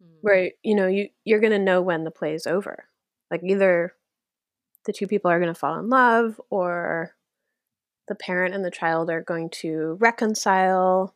Mm. 0.03 0.17
where 0.21 0.51
you 0.63 0.75
know 0.75 0.87
you 0.87 1.09
you're 1.23 1.39
going 1.39 1.53
to 1.53 1.59
know 1.59 1.81
when 1.81 2.03
the 2.03 2.11
play 2.11 2.33
is 2.33 2.47
over 2.47 2.85
like 3.31 3.41
either 3.43 3.93
the 4.85 4.93
two 4.93 5.07
people 5.07 5.31
are 5.31 5.39
going 5.39 5.53
to 5.53 5.59
fall 5.59 5.79
in 5.79 5.89
love 5.89 6.39
or 6.49 7.15
the 8.07 8.15
parent 8.15 8.53
and 8.53 8.63
the 8.63 8.71
child 8.71 9.09
are 9.09 9.21
going 9.21 9.49
to 9.49 9.97
reconcile 9.99 11.15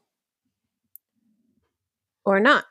or 2.25 2.39
not. 2.39 2.65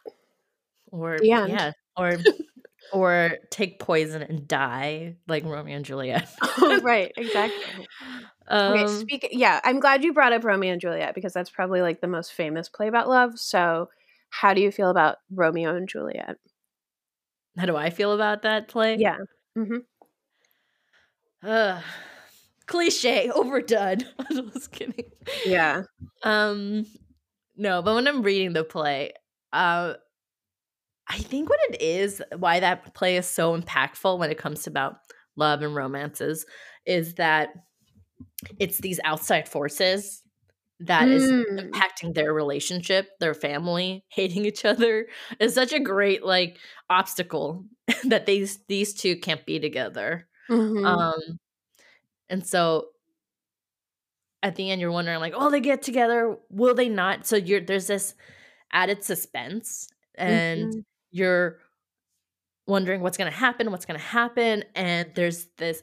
Or 0.90 1.18
yeah, 1.22 1.72
or 1.96 2.16
or 2.92 3.38
take 3.50 3.78
poison 3.78 4.22
and 4.22 4.48
die 4.48 5.16
like 5.26 5.44
Romeo 5.44 5.76
and 5.76 5.84
Juliet. 5.84 6.28
oh 6.42 6.80
right 6.82 7.12
exactly. 7.16 7.86
Okay 8.50 8.86
Um, 8.86 8.86
speak 8.86 9.28
yeah 9.32 9.60
i'm 9.62 9.78
glad 9.78 10.02
you 10.02 10.14
brought 10.14 10.32
up 10.32 10.42
romeo 10.42 10.72
and 10.72 10.80
juliet 10.80 11.14
because 11.14 11.34
that's 11.34 11.50
probably 11.50 11.82
like 11.82 12.00
the 12.00 12.06
most 12.08 12.32
famous 12.32 12.68
play 12.70 12.88
about 12.88 13.08
love. 13.08 13.38
So 13.38 13.90
how 14.30 14.54
do 14.54 14.60
you 14.62 14.70
feel 14.72 14.88
about 14.90 15.16
romeo 15.30 15.76
and 15.76 15.88
juliet? 15.88 16.36
How 17.58 17.66
do 17.66 17.76
I 17.76 17.90
feel 17.90 18.12
about 18.12 18.42
that 18.42 18.68
play? 18.68 18.96
yeah 18.98 19.18
hmm 19.54 19.78
Ugh. 21.42 21.82
cliche, 22.66 23.30
overdone. 23.34 23.98
I'm 24.30 24.50
just 24.50 24.72
kidding. 24.72 25.10
yeah 25.44 25.82
Um, 26.22 26.86
no, 27.56 27.82
but 27.82 27.94
when 27.94 28.08
I'm 28.08 28.22
reading 28.22 28.52
the 28.52 28.64
play, 28.64 29.12
uh, 29.52 29.94
I 31.08 31.18
think 31.18 31.48
what 31.48 31.60
it 31.70 31.80
is, 31.80 32.22
why 32.36 32.60
that 32.60 32.94
play 32.94 33.16
is 33.16 33.26
so 33.26 33.58
impactful 33.58 34.18
when 34.18 34.30
it 34.30 34.38
comes 34.38 34.62
to 34.64 34.70
about 34.70 34.98
love 35.36 35.62
and 35.62 35.74
romances, 35.74 36.44
is 36.84 37.14
that 37.14 37.50
it's 38.58 38.78
these 38.80 39.00
outside 39.04 39.48
forces 39.48 40.22
that 40.80 41.10
is 41.12 41.32
Mm. 41.32 41.72
impacting 41.74 42.14
their 42.14 42.34
relationship, 42.34 43.08
their 43.20 43.34
family, 43.34 44.04
hating 44.10 44.44
each 44.44 44.64
other. 44.64 45.08
Is 45.40 45.54
such 45.54 45.72
a 45.72 45.80
great 45.80 46.24
like 46.24 46.58
obstacle 46.90 47.64
that 48.04 48.26
these 48.26 48.60
these 48.68 48.94
two 48.94 49.16
can't 49.18 49.46
be 49.46 49.58
together. 49.60 50.28
Mhm. 50.48 50.98
Um, 50.98 51.38
and 52.28 52.46
so 52.46 52.88
at 54.42 54.56
the 54.56 54.70
end 54.70 54.80
you're 54.80 54.92
wondering 54.92 55.20
like, 55.20 55.34
oh, 55.36 55.50
they 55.50 55.60
get 55.60 55.82
together, 55.82 56.36
will 56.50 56.74
they 56.74 56.88
not? 56.88 57.26
So 57.26 57.36
you're 57.36 57.60
there's 57.60 57.86
this 57.88 58.14
added 58.72 59.04
suspense 59.04 59.88
and 60.16 60.74
Mm-hmm. 60.74 60.80
you're 61.10 61.58
wondering 62.66 63.00
what's 63.00 63.16
going 63.16 63.30
to 63.30 63.36
happen, 63.36 63.70
what's 63.70 63.86
going 63.86 63.98
to 63.98 64.04
happen 64.06 64.64
and 64.74 65.10
there's 65.14 65.46
this 65.56 65.82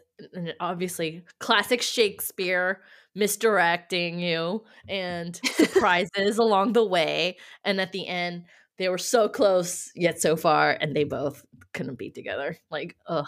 obviously 0.60 1.24
classic 1.40 1.82
Shakespeare 1.82 2.82
misdirecting 3.16 4.20
you 4.20 4.64
and 4.88 5.42
surprises 5.52 6.38
along 6.38 6.74
the 6.74 6.86
way 6.86 7.38
and 7.64 7.82
at 7.82 7.92
the 7.92 8.08
end 8.08 8.44
they 8.78 8.90
were 8.90 8.98
so 8.98 9.28
close 9.30 9.90
yet 9.96 10.22
so 10.22 10.36
far 10.36 10.72
and 10.72 10.96
they 10.96 11.06
both 11.06 11.46
couldn't 11.74 11.98
be 11.98 12.12
together. 12.12 12.58
Like, 12.70 12.96
ugh. 13.08 13.28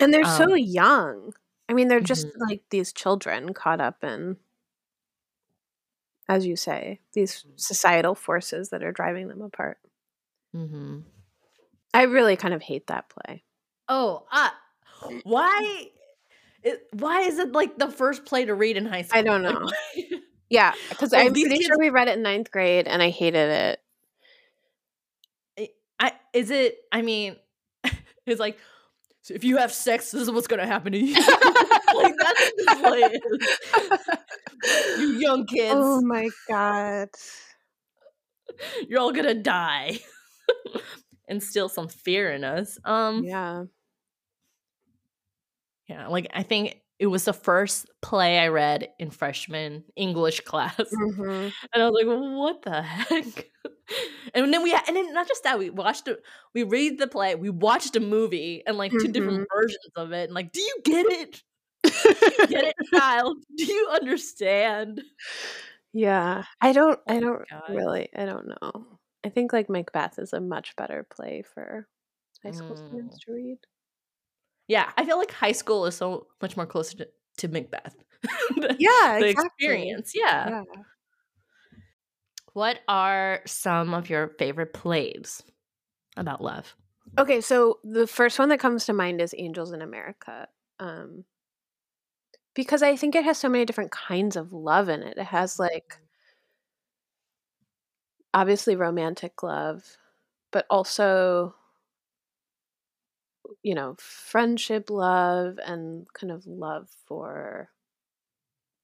And 0.00 0.12
they're 0.14 0.24
Um, 0.24 0.36
so 0.36 0.54
young. 0.54 1.34
I 1.68 1.74
mean, 1.74 1.88
they're 1.88 2.00
just 2.00 2.26
Mhm. 2.26 2.48
like 2.48 2.62
these 2.70 2.92
children 2.92 3.52
caught 3.52 3.80
up 3.80 4.02
in, 4.04 4.36
as 6.28 6.46
you 6.46 6.56
say, 6.56 7.00
these 7.12 7.44
societal 7.56 8.14
forces 8.14 8.70
that 8.70 8.82
are 8.82 8.92
driving 8.92 9.28
them 9.28 9.42
apart. 9.42 9.78
Mm-hmm. 10.54 11.00
I 11.94 12.02
really 12.02 12.36
kind 12.36 12.54
of 12.54 12.62
hate 12.62 12.86
that 12.88 13.08
play. 13.08 13.44
Oh, 13.88 14.26
uh, 14.30 14.50
why? 15.24 15.90
It, 16.62 16.86
why 16.92 17.20
is 17.22 17.38
it 17.38 17.52
like 17.52 17.78
the 17.78 17.90
first 17.90 18.24
play 18.24 18.44
to 18.44 18.54
read 18.54 18.76
in 18.76 18.86
high 18.86 19.02
school? 19.02 19.18
I 19.18 19.22
don't 19.22 19.42
know. 19.42 19.68
Yeah, 20.50 20.74
because 20.90 21.12
I'm 21.12 21.32
pretty 21.32 21.48
kids- 21.50 21.66
sure 21.66 21.76
we 21.78 21.90
read 21.90 22.08
it 22.08 22.16
in 22.16 22.22
ninth 22.22 22.50
grade 22.50 22.86
and 22.88 23.02
I 23.02 23.10
hated 23.10 23.50
it. 23.50 23.80
I 26.00 26.12
is 26.32 26.50
it? 26.50 26.78
I 26.92 27.02
mean, 27.02 27.36
it's 28.26 28.38
like 28.40 28.58
so 29.22 29.34
if 29.34 29.44
you 29.44 29.56
have 29.58 29.72
sex, 29.72 30.10
this 30.10 30.22
is 30.22 30.30
what's 30.30 30.46
gonna 30.46 30.66
happen 30.66 30.92
to 30.92 30.98
you. 30.98 31.14
like 31.94 32.14
that's 32.18 32.40
what 32.40 32.56
the 32.56 32.76
play 32.82 33.00
is. 34.62 34.98
you 35.00 35.06
young 35.18 35.46
kids, 35.46 35.74
Oh 35.76 36.00
my 36.02 36.28
god. 36.48 37.08
you're 38.88 39.00
all 39.00 39.12
gonna 39.12 39.34
die. 39.34 39.98
Instill 41.28 41.68
some 41.68 41.88
fear 41.88 42.30
in 42.32 42.42
us. 42.44 42.78
Um, 42.84 43.22
Yeah. 43.24 43.64
yeah, 45.88 46.06
like 46.08 46.28
I 46.32 46.42
think 46.42 46.80
it 46.98 47.06
was 47.06 47.24
the 47.24 47.32
first 47.32 47.86
play 48.02 48.38
I 48.38 48.48
read 48.48 48.88
in 48.98 49.10
freshman 49.10 49.84
English 49.96 50.40
class. 50.40 50.74
Mhm. 50.78 51.52
And 51.72 51.82
I 51.82 51.88
was 51.88 51.94
like, 51.94 52.06
what 52.06 52.62
the 52.62 52.82
heck? 52.82 53.46
And 54.34 54.52
then 54.52 54.62
we 54.62 54.72
and 54.74 54.96
then 54.96 55.12
not 55.12 55.28
just 55.28 55.44
that, 55.44 55.58
we 55.58 55.70
watched 55.70 56.08
it, 56.08 56.22
we 56.54 56.62
read 56.62 56.98
the 56.98 57.06
play, 57.06 57.34
we 57.34 57.50
watched 57.50 57.96
a 57.96 58.00
movie 58.00 58.62
and 58.66 58.76
like 58.78 58.96
2 58.98 59.08
different 59.08 59.42
versions 59.54 59.78
of 59.96 60.12
it. 60.12 60.24
And 60.24 60.34
like, 60.34 60.52
do 60.52 60.60
you 60.60 60.76
get 60.84 61.06
it? 61.10 61.42
Get 62.48 62.64
it, 62.64 62.76
child? 62.94 63.38
Do 63.56 63.64
you 63.72 63.88
understand? 63.92 65.02
yeah. 65.92 66.44
I 66.60 66.72
don't 66.72 67.00
Oh 67.08 67.14
I 67.14 67.20
don't 67.20 67.44
really 67.68 68.08
I 68.16 68.24
don't 68.26 68.48
know. 68.48 68.98
I 69.24 69.28
think 69.30 69.52
like 69.52 69.68
Macbeth 69.68 70.18
is 70.18 70.32
a 70.32 70.40
much 70.40 70.76
better 70.76 71.04
play 71.10 71.42
for 71.42 71.88
high 72.44 72.52
school 72.52 72.76
Mm. 72.76 72.86
students 72.88 73.18
to 73.20 73.32
read. 73.32 73.58
Yeah, 74.68 74.90
I 74.96 75.04
feel 75.04 75.18
like 75.18 75.32
high 75.32 75.52
school 75.52 75.86
is 75.86 75.96
so 75.96 76.26
much 76.42 76.56
more 76.56 76.66
closer 76.66 76.98
to, 76.98 77.08
to 77.38 77.48
Macbeth. 77.48 77.96
Yeah, 78.78 79.18
the 79.20 79.28
exactly. 79.30 79.30
experience. 79.30 80.12
Yeah. 80.14 80.50
Yeah. 80.50 80.62
What 82.58 82.80
are 82.88 83.40
some 83.46 83.94
of 83.94 84.10
your 84.10 84.30
favorite 84.36 84.72
plays 84.72 85.44
about 86.16 86.42
love? 86.42 86.74
Okay, 87.16 87.40
so 87.40 87.78
the 87.84 88.08
first 88.08 88.36
one 88.36 88.48
that 88.48 88.58
comes 88.58 88.84
to 88.86 88.92
mind 88.92 89.20
is 89.20 89.32
Angels 89.38 89.70
in 89.70 89.80
America. 89.80 90.48
Um 90.80 91.24
because 92.54 92.82
I 92.82 92.96
think 92.96 93.14
it 93.14 93.22
has 93.22 93.38
so 93.38 93.48
many 93.48 93.64
different 93.64 93.92
kinds 93.92 94.34
of 94.34 94.52
love 94.52 94.88
in 94.88 95.04
it. 95.04 95.16
It 95.18 95.26
has 95.26 95.60
like 95.60 95.98
obviously 98.34 98.74
romantic 98.74 99.40
love, 99.44 99.96
but 100.50 100.66
also 100.68 101.54
you 103.62 103.74
know, 103.74 103.94
friendship 103.98 104.90
love 104.90 105.58
and 105.64 106.06
kind 106.12 106.32
of 106.32 106.46
love 106.46 106.88
for 107.06 107.70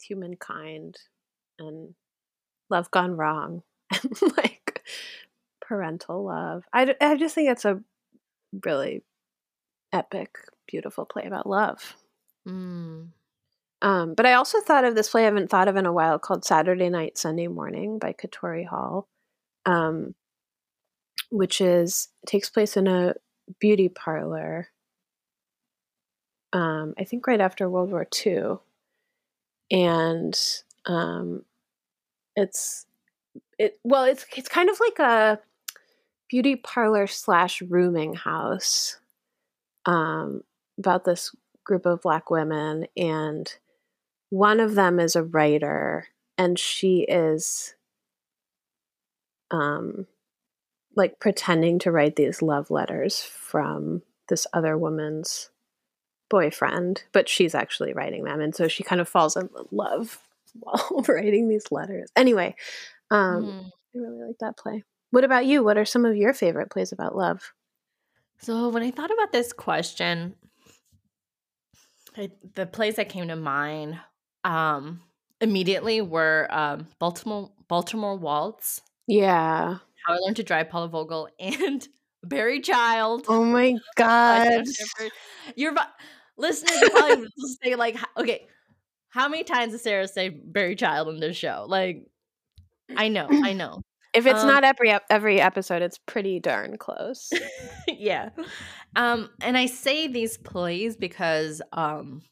humankind 0.01 0.97
and 1.59 1.95
love 2.75 2.91
gone 2.91 3.17
wrong 3.17 3.63
and 3.93 4.13
like 4.37 4.83
parental 5.61 6.25
love. 6.25 6.65
I, 6.73 6.95
I 7.01 7.17
just 7.17 7.35
think 7.35 7.49
it's 7.49 7.65
a 7.65 7.81
really 8.65 9.03
epic, 9.93 10.37
beautiful 10.67 11.07
play 11.07 11.25
about 11.25 11.49
love. 11.49 11.97
Mm. 12.47 13.09
Um, 13.81 14.15
but 14.15 14.27
I 14.27 14.35
also 14.35 14.61
thought 14.61 14.85
of 14.85 14.95
this 14.95 15.09
play 15.09 15.23
I 15.23 15.27
haven't 15.27 15.51
thought 15.51 15.69
of 15.69 15.77
in 15.77 15.87
a 15.87 15.93
while 15.93 16.19
called 16.19 16.45
Saturday 16.45 16.89
Night, 16.89 17.17
Sunday 17.17 17.47
Morning 17.47 17.99
by 17.99 18.13
Katori 18.13 18.67
Hall, 18.67 19.07
um, 19.67 20.15
which 21.31 21.61
is 21.61 22.09
takes 22.27 22.51
place 22.51 22.77
in 22.77 22.89
a 22.89 23.15
beauty 23.61 23.89
parlor. 23.89 24.69
Um, 26.53 26.95
I 26.99 27.05
think 27.05 27.27
right 27.27 27.41
after 27.41 27.69
World 27.69 27.91
War 27.91 28.07
II, 28.27 28.57
and 29.71 30.39
um, 30.87 31.45
it's 32.37 32.87
it 33.59 33.79
well, 33.85 34.05
it's 34.05 34.27
it's 34.37 34.49
kind 34.49 34.69
of 34.69 34.79
like 34.81 34.99
a 34.99 35.41
beauty 36.29 36.57
parlor 36.57 37.07
slash 37.07 37.63
rooming 37.63 38.15
house 38.15 38.99
um, 39.87 40.43
about 40.79 41.05
this 41.05 41.35
group 41.65 41.87
of 41.87 42.03
black 42.03 42.31
women 42.31 42.87
and 42.97 43.57
one 44.31 44.61
of 44.61 44.75
them 44.75 45.01
is 45.01 45.17
a 45.17 45.23
writer 45.23 46.09
and 46.37 46.59
she 46.59 47.07
is 47.09 47.75
um 49.51 50.07
like 50.97 51.19
pretending 51.19 51.79
to 51.79 51.91
write 51.91 52.17
these 52.17 52.43
love 52.43 52.71
letters 52.71 53.23
from 53.23 54.03
this 54.29 54.47
other 54.53 54.77
woman's 54.77 55.51
boyfriend 56.29 57.05
but 57.13 57.29
she's 57.29 57.55
actually 57.55 57.93
writing 57.95 58.25
them 58.25 58.41
and 58.41 58.55
so 58.55 58.69
she 58.69 58.83
kind 58.83 59.01
of 59.01 59.09
falls 59.09 59.37
in 59.37 59.49
love 59.71 60.19
while 60.61 61.05
writing 61.09 61.49
these 61.49 61.71
letters. 61.71 62.11
Anyway 62.17 62.55
um 63.11 63.45
Mm. 63.45 63.65
i 63.95 63.99
really 63.99 64.27
like 64.29 64.39
that 64.41 64.57
play. 64.57 64.83
What 65.11 65.25
about 65.25 65.47
you? 65.47 65.63
What 65.63 65.77
are 65.79 65.85
some 65.85 66.05
of 66.05 66.17
your 66.17 66.33
favorite 66.35 66.71
plays 66.71 66.91
about 66.91 67.15
love? 67.15 67.53
So 68.39 68.69
when 68.71 68.83
I 68.83 68.91
thought 68.91 69.13
about 69.13 69.31
this 69.31 69.53
question, 69.53 70.35
I, 72.17 72.31
the 72.55 72.67
plays 72.67 72.97
that 72.97 73.09
came 73.09 73.29
to 73.29 73.37
mind 73.37 73.99
um, 74.43 75.01
immediately 75.41 76.01
were 76.01 76.49
um, 76.51 76.87
Baltimore 76.99 77.51
Baltimore 77.69 78.17
Waltz, 78.17 78.81
yeah. 79.07 79.79
How 80.07 80.15
I 80.15 80.19
Learned 80.19 80.37
to 80.37 80.43
Drive, 80.43 80.69
Paula 80.69 80.89
Vogel, 80.89 81.29
and 81.39 81.87
Buried 82.23 82.65
Child. 82.65 83.27
oh 83.29 83.45
my 83.45 83.77
god 83.97 84.65
You're 85.57 85.75
listeners 86.37 86.83
are 86.83 86.91
probably 86.91 87.17
will 87.37 87.49
say 87.63 87.75
like, 87.77 87.97
okay, 88.17 88.47
how 89.15 89.29
many 89.29 89.45
times 89.45 89.73
does 89.73 89.83
Sarah 89.83 90.09
say 90.09 90.29
Buried 90.29 90.79
Child 90.79 91.09
in 91.09 91.21
this 91.21 91.37
show? 91.37 91.67
Like, 91.69 92.05
I 92.97 93.09
know, 93.09 93.29
I 93.31 93.53
know. 93.53 93.81
if 94.15 94.27
it's 94.27 94.43
um, 94.43 94.49
not 94.49 94.65
every 94.65 94.95
every 95.11 95.41
episode 95.41 95.83
it's 95.83 95.99
pretty 95.99 96.39
darn 96.41 96.77
close 96.77 97.33
yeah. 97.89 98.31
Um, 98.97 99.31
and 99.41 99.57
I 99.57 99.67
say 99.67 100.07
these 100.09 100.37
plays 100.39 100.97
because 100.97 101.61
um 101.73 102.23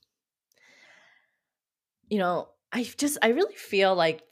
you 2.09 2.18
know, 2.18 2.49
I 2.73 2.85
just 2.85 3.18
I 3.23 3.29
really 3.29 3.55
feel 3.55 3.95
like 3.95 4.23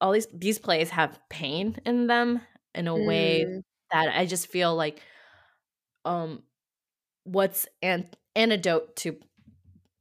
all 0.00 0.12
these 0.12 0.26
these 0.32 0.58
plays 0.58 0.90
have 0.90 1.18
pain 1.28 1.76
in 1.84 2.06
them 2.06 2.40
in 2.74 2.86
a 2.88 2.96
way 2.96 3.44
Mm. 3.46 3.62
that 3.90 4.16
I 4.16 4.26
just 4.26 4.46
feel 4.48 4.74
like 4.76 5.00
um 6.04 6.42
what's 7.24 7.66
an 7.82 8.08
antidote 8.36 8.96
to 8.96 9.16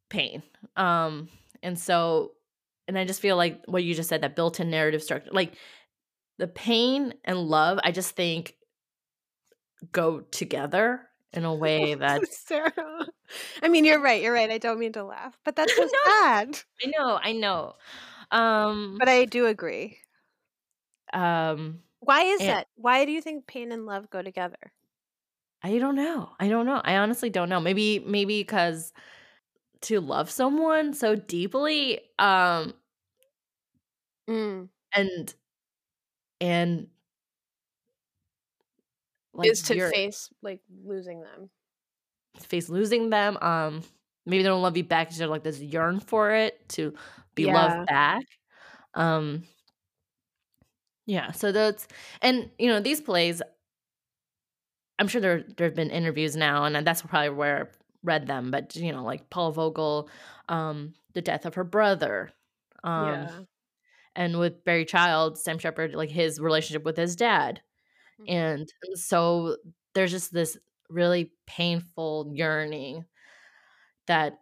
pain. 0.10 0.44
Um 0.76 1.30
and 1.64 1.78
so 1.78 2.34
and 2.88 2.98
I 2.98 3.06
just 3.06 3.22
feel 3.22 3.36
like 3.36 3.62
what 3.66 3.84
you 3.84 3.94
just 3.96 4.10
said 4.10 4.22
that 4.22 4.36
built-in 4.36 4.70
narrative 4.70 5.04
structure 5.04 5.30
like 5.32 5.54
the 6.38 6.48
pain 6.48 7.14
and 7.26 7.40
love 7.40 7.80
I 7.84 7.92
just 7.92 8.16
think 8.16 8.56
go 9.92 10.22
together 10.22 11.02
in 11.34 11.44
a 11.46 11.54
way 11.54 11.94
that 11.96 12.28
Sarah. 12.32 12.72
I 13.62 13.68
mean, 13.68 13.84
you're 13.86 14.02
right. 14.02 14.22
You're 14.22 14.34
right. 14.34 14.50
I 14.50 14.58
don't 14.58 14.80
mean 14.80 14.94
to 14.94 15.04
laugh, 15.04 15.38
but 15.44 15.56
that's 15.56 15.76
so 15.76 15.84
No. 15.84 15.90
sad. 16.06 16.58
I 16.86 16.92
know, 16.98 17.20
I 17.22 17.32
know. 17.34 17.74
Um 18.32 18.98
But 19.00 19.10
I 19.10 19.26
do 19.26 19.46
agree. 19.48 19.98
um 21.14 21.80
Why 22.00 22.22
is 22.24 22.42
And- 22.42 22.50
that? 22.50 22.68
Why 22.76 23.06
do 23.06 23.12
you 23.12 23.22
think 23.22 23.48
pain 23.48 23.72
and 23.72 23.86
love 23.86 24.10
go 24.10 24.22
together? 24.22 24.58
I 25.64 25.80
don't 25.80 25.96
know. 25.96 26.30
I 26.40 26.48
don't 26.50 26.66
know. 26.68 26.80
I 26.84 26.98
honestly 26.98 27.30
don't 27.30 27.50
know. 27.50 27.60
Maybe 27.60 28.00
maybe 28.00 28.40
because 28.42 28.94
to 29.82 30.00
love 30.02 30.30
someone 30.30 30.94
so 30.94 31.16
deeply 31.16 32.00
um 32.20 32.74
Mm. 34.28 34.70
and 34.94 35.36
and 36.42 36.88
like 39.34 39.54
is 39.54 39.62
to 39.64 39.80
face 39.80 40.30
like 40.42 40.62
losing 40.84 41.22
them. 41.22 41.50
face 42.40 42.70
losing 42.70 43.10
them 43.10 43.38
um 43.38 43.82
maybe 44.26 44.44
they 44.44 44.50
don't 44.50 44.62
love 44.62 44.78
you 44.78 44.84
back 44.84 45.08
because 45.08 45.18
they're 45.18 45.28
like 45.28 45.44
this 45.44 45.60
yearn 45.60 46.00
for 46.00 46.32
it 46.32 46.68
to 46.70 46.94
be 47.36 47.46
Yeah. 47.46 47.48
loved 47.48 47.84
back. 47.86 48.24
Um 48.96 49.44
yeah, 51.06 51.32
so 51.32 51.52
that's 51.52 51.88
and 52.22 52.50
you 52.60 52.68
know, 52.68 52.80
these 52.80 53.02
plays 53.02 53.42
I'm 55.00 55.08
sure 55.08 55.22
there 55.22 55.44
there 55.44 55.68
have 55.68 55.76
been 55.76 55.90
interviews 55.92 56.36
now 56.36 56.64
and 56.64 56.76
that's 56.86 57.02
probably 57.02 57.30
where 57.30 57.72
read 58.04 58.28
them, 58.28 58.52
but 58.52 58.76
you 58.76 58.92
know, 58.92 59.04
like 59.04 59.30
Paul 59.30 59.52
Vogel, 59.52 60.10
um, 60.50 60.94
the 61.14 61.22
death 61.22 61.46
of 61.46 61.56
her 61.56 61.64
brother. 61.64 62.32
Um 62.84 63.28
Yeah. 63.28 63.46
and 64.16 64.40
with 64.40 64.64
Buried 64.66 64.88
Child, 64.90 65.38
Sam 65.38 65.60
Shepard, 65.60 65.96
like 65.96 66.10
his 66.10 66.40
relationship 66.40 66.84
with 66.84 66.98
his 66.98 67.16
dad. 67.16 67.62
Mhm. 68.18 68.28
And 68.28 68.68
so 68.96 69.58
there's 69.96 70.12
just 70.12 70.34
this 70.34 70.58
really 70.90 71.34
painful 71.48 72.32
yearning 72.34 73.06
that 74.08 74.40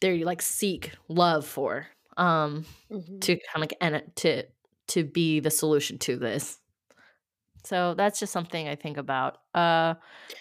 they 0.00 0.24
like 0.24 0.42
seek 0.42 0.92
love 1.08 1.46
for 1.46 1.86
um 2.16 2.64
Mhm. 2.90 3.20
to 3.20 3.34
kind 3.36 3.56
of 3.56 3.60
like 3.62 3.74
and 3.80 4.02
to 4.16 4.44
to 4.88 5.04
be 5.04 5.40
the 5.40 5.50
solution 5.50 5.98
to 5.98 6.16
this. 6.16 6.59
So 7.64 7.94
that's 7.94 8.18
just 8.20 8.32
something 8.32 8.68
I 8.68 8.74
think 8.76 8.96
about. 8.96 9.38
Uh 9.54 9.94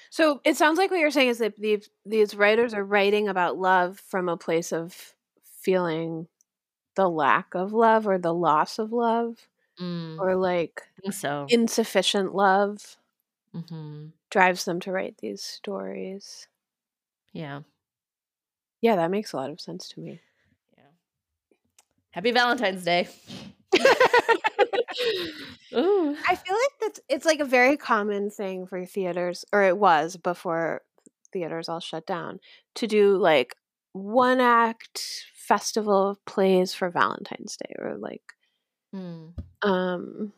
So 0.10 0.42
it 0.44 0.58
sounds 0.58 0.78
like 0.78 0.92
what 0.92 1.00
you're 1.00 1.12
saying 1.12 1.30
is 1.30 1.40
that 1.40 1.56
these 1.58 1.90
these 2.06 2.36
writers 2.36 2.74
are 2.74 2.84
writing 2.84 3.28
about 3.28 3.58
love 3.58 4.00
from 4.00 4.30
a 4.30 4.38
place 4.38 4.72
of 4.74 5.16
feeling 5.44 6.28
the 6.96 7.10
lack 7.10 7.56
of 7.56 7.74
love 7.74 8.08
or 8.08 8.18
the 8.20 8.34
loss 8.34 8.80
of 8.80 8.92
love 8.94 9.50
mm, 9.80 10.20
or 10.20 10.36
like 10.36 10.84
so. 11.12 11.50
insufficient 11.50 12.36
love 12.36 12.98
hmm 13.54 14.10
drives 14.32 14.66
them 14.66 14.80
to 14.80 14.92
write 14.92 15.18
these 15.20 15.42
stories. 15.44 16.48
Yeah. 17.34 17.62
Yeah, 18.82 18.98
that 18.98 19.10
makes 19.12 19.32
a 19.32 19.38
lot 19.38 19.52
of 19.52 19.62
sense 19.62 19.88
to 19.90 20.02
me. 20.02 20.22
Yeah. 20.78 20.90
Happy 22.12 22.32
Valentine's 22.32 22.84
Day. 22.84 23.08
Ooh. 25.76 26.18
I 26.28 26.36
feel 26.36 26.54
like 26.56 26.80
that's 26.82 27.00
it's 27.10 27.26
like 27.26 27.40
a 27.40 27.46
very 27.46 27.78
common 27.78 28.30
thing 28.30 28.66
for 28.68 28.86
theaters, 28.86 29.46
or 29.54 29.64
it 29.64 29.78
was 29.78 30.18
before 30.18 30.82
theaters 31.34 31.70
all 31.70 31.80
shut 31.80 32.06
down, 32.06 32.40
to 32.76 32.88
do 32.88 33.18
like 33.18 33.56
one 33.94 34.40
act 34.42 35.26
festival 35.36 36.20
plays 36.26 36.74
for 36.74 36.90
Valentine's 36.90 37.58
Day, 37.58 37.74
or 37.80 37.98
like 37.98 38.22
Mm. 38.94 39.34
um, 39.62 40.34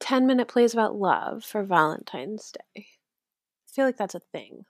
ten 0.00 0.26
minute 0.26 0.48
plays 0.48 0.72
about 0.74 0.96
love 0.96 1.44
for 1.44 1.64
Valentine's 1.64 2.52
Day. 2.52 2.86
I 3.46 3.72
feel 3.72 3.86
like 3.86 3.96
that's 3.98 4.14
a 4.16 4.20
thing. 4.20 4.66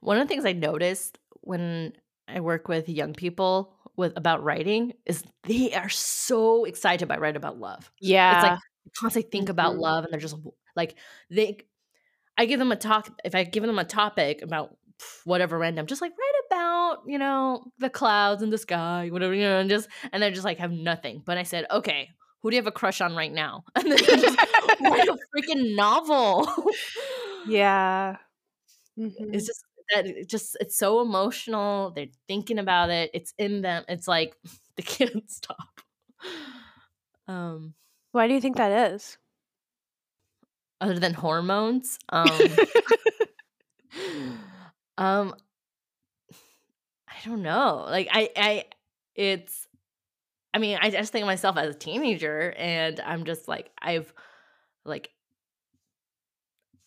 One 0.00 0.18
of 0.18 0.26
the 0.26 0.28
things 0.32 0.44
I 0.44 0.52
noticed 0.52 1.18
when 1.42 1.96
I 2.28 2.40
work 2.40 2.68
with 2.68 2.88
young 2.88 3.14
people 3.14 3.75
with 3.96 4.12
about 4.16 4.42
writing 4.42 4.92
is 5.06 5.22
they 5.44 5.72
are 5.74 5.88
so 5.88 6.64
excited 6.64 7.02
about 7.04 7.20
writing 7.20 7.36
about 7.36 7.58
love. 7.58 7.90
Yeah, 8.00 8.32
It's 8.32 8.42
like 8.42 8.52
they 8.84 8.90
constantly 8.98 9.30
think 9.30 9.48
about 9.48 9.74
Mhm. 9.74 9.80
love 9.80 10.04
and 10.04 10.12
they're 10.12 10.20
just 10.20 10.36
like 10.76 10.96
they 11.30 11.58
I 12.38 12.46
give 12.46 12.58
them 12.58 12.72
a 12.72 12.76
talk 12.76 13.08
if 13.24 13.34
I 13.34 13.44
give 13.44 13.62
them 13.64 13.78
a 13.78 13.84
topic 13.84 14.42
about 14.42 14.76
whatever 15.24 15.58
random, 15.58 15.86
just 15.86 16.00
like 16.02 16.12
write 16.12 16.42
about, 16.50 17.02
you 17.06 17.18
know, 17.18 17.64
the 17.78 17.90
clouds 17.90 18.42
and 18.42 18.52
the 18.52 18.58
sky, 18.58 19.08
whatever, 19.10 19.34
you 19.34 19.42
know, 19.42 19.58
and 19.60 19.70
just 19.70 19.88
and 20.12 20.22
they're 20.22 20.30
just 20.30 20.44
like 20.44 20.58
have 20.58 20.72
nothing. 20.72 21.22
But 21.24 21.38
I 21.38 21.42
said, 21.44 21.66
okay, 21.70 22.10
who 22.42 22.50
do 22.50 22.56
you 22.56 22.60
have 22.62 22.66
a 22.66 22.72
crush 22.72 23.00
on 23.00 23.14
right 23.16 23.32
now? 23.32 23.64
And 23.76 23.90
then 23.92 23.98
just 23.98 24.38
write 24.80 25.08
a 25.08 25.16
freaking 25.36 25.74
novel. 25.76 26.48
yeah. 27.48 28.16
Mhm. 28.98 29.34
It's 29.34 29.46
just 29.46 29.64
that 29.92 30.06
it 30.06 30.28
just 30.28 30.56
it's 30.60 30.76
so 30.76 31.00
emotional. 31.00 31.90
They're 31.90 32.06
thinking 32.28 32.58
about 32.58 32.90
it. 32.90 33.10
It's 33.14 33.34
in 33.38 33.62
them. 33.62 33.84
It's 33.88 34.08
like 34.08 34.36
they 34.76 34.82
can't 34.82 35.30
stop. 35.30 35.80
Um 37.28 37.74
Why 38.12 38.28
do 38.28 38.34
you 38.34 38.40
think 38.40 38.56
that 38.56 38.92
is? 38.92 39.18
other 40.80 40.98
than 40.98 41.14
hormones. 41.14 41.98
Um 42.10 42.28
um 44.98 45.34
I 47.08 47.14
don't 47.24 47.42
know. 47.42 47.86
Like 47.88 48.08
I 48.12 48.30
I 48.36 48.64
it's 49.14 49.66
I 50.52 50.58
mean, 50.58 50.78
I 50.80 50.90
just 50.90 51.12
think 51.12 51.22
of 51.22 51.26
myself 51.26 51.56
as 51.56 51.74
a 51.74 51.78
teenager 51.78 52.54
and 52.56 53.00
I'm 53.00 53.24
just 53.24 53.48
like 53.48 53.70
I've 53.80 54.12
like 54.84 55.10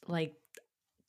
like 0.08 0.34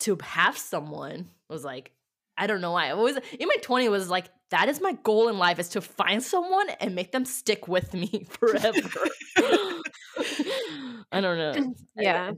to 0.01 0.19
have 0.23 0.57
someone 0.59 1.29
was 1.51 1.65
like 1.65 1.93
I 2.37 2.47
don't 2.47 2.63
know 2.63 2.73
why. 2.73 2.87
I 2.87 2.93
always 2.93 3.17
in 3.17 3.49
my 3.49 3.57
20s 3.61 3.91
was 3.91 4.09
like 4.09 4.27
that 4.51 4.69
is 4.69 4.81
my 4.81 4.93
goal 4.93 5.29
in 5.29 5.39
life 5.39 5.59
is 5.59 5.69
to 5.71 5.81
find 5.81 6.23
someone 6.23 6.71
and 6.81 6.95
make 6.95 7.13
them 7.13 7.25
stick 7.25 7.69
with 7.69 7.93
me 7.93 8.27
forever. 8.31 8.89
I 11.13 11.21
don't 11.21 11.39
know. 11.39 11.75
Yeah. 11.97 12.33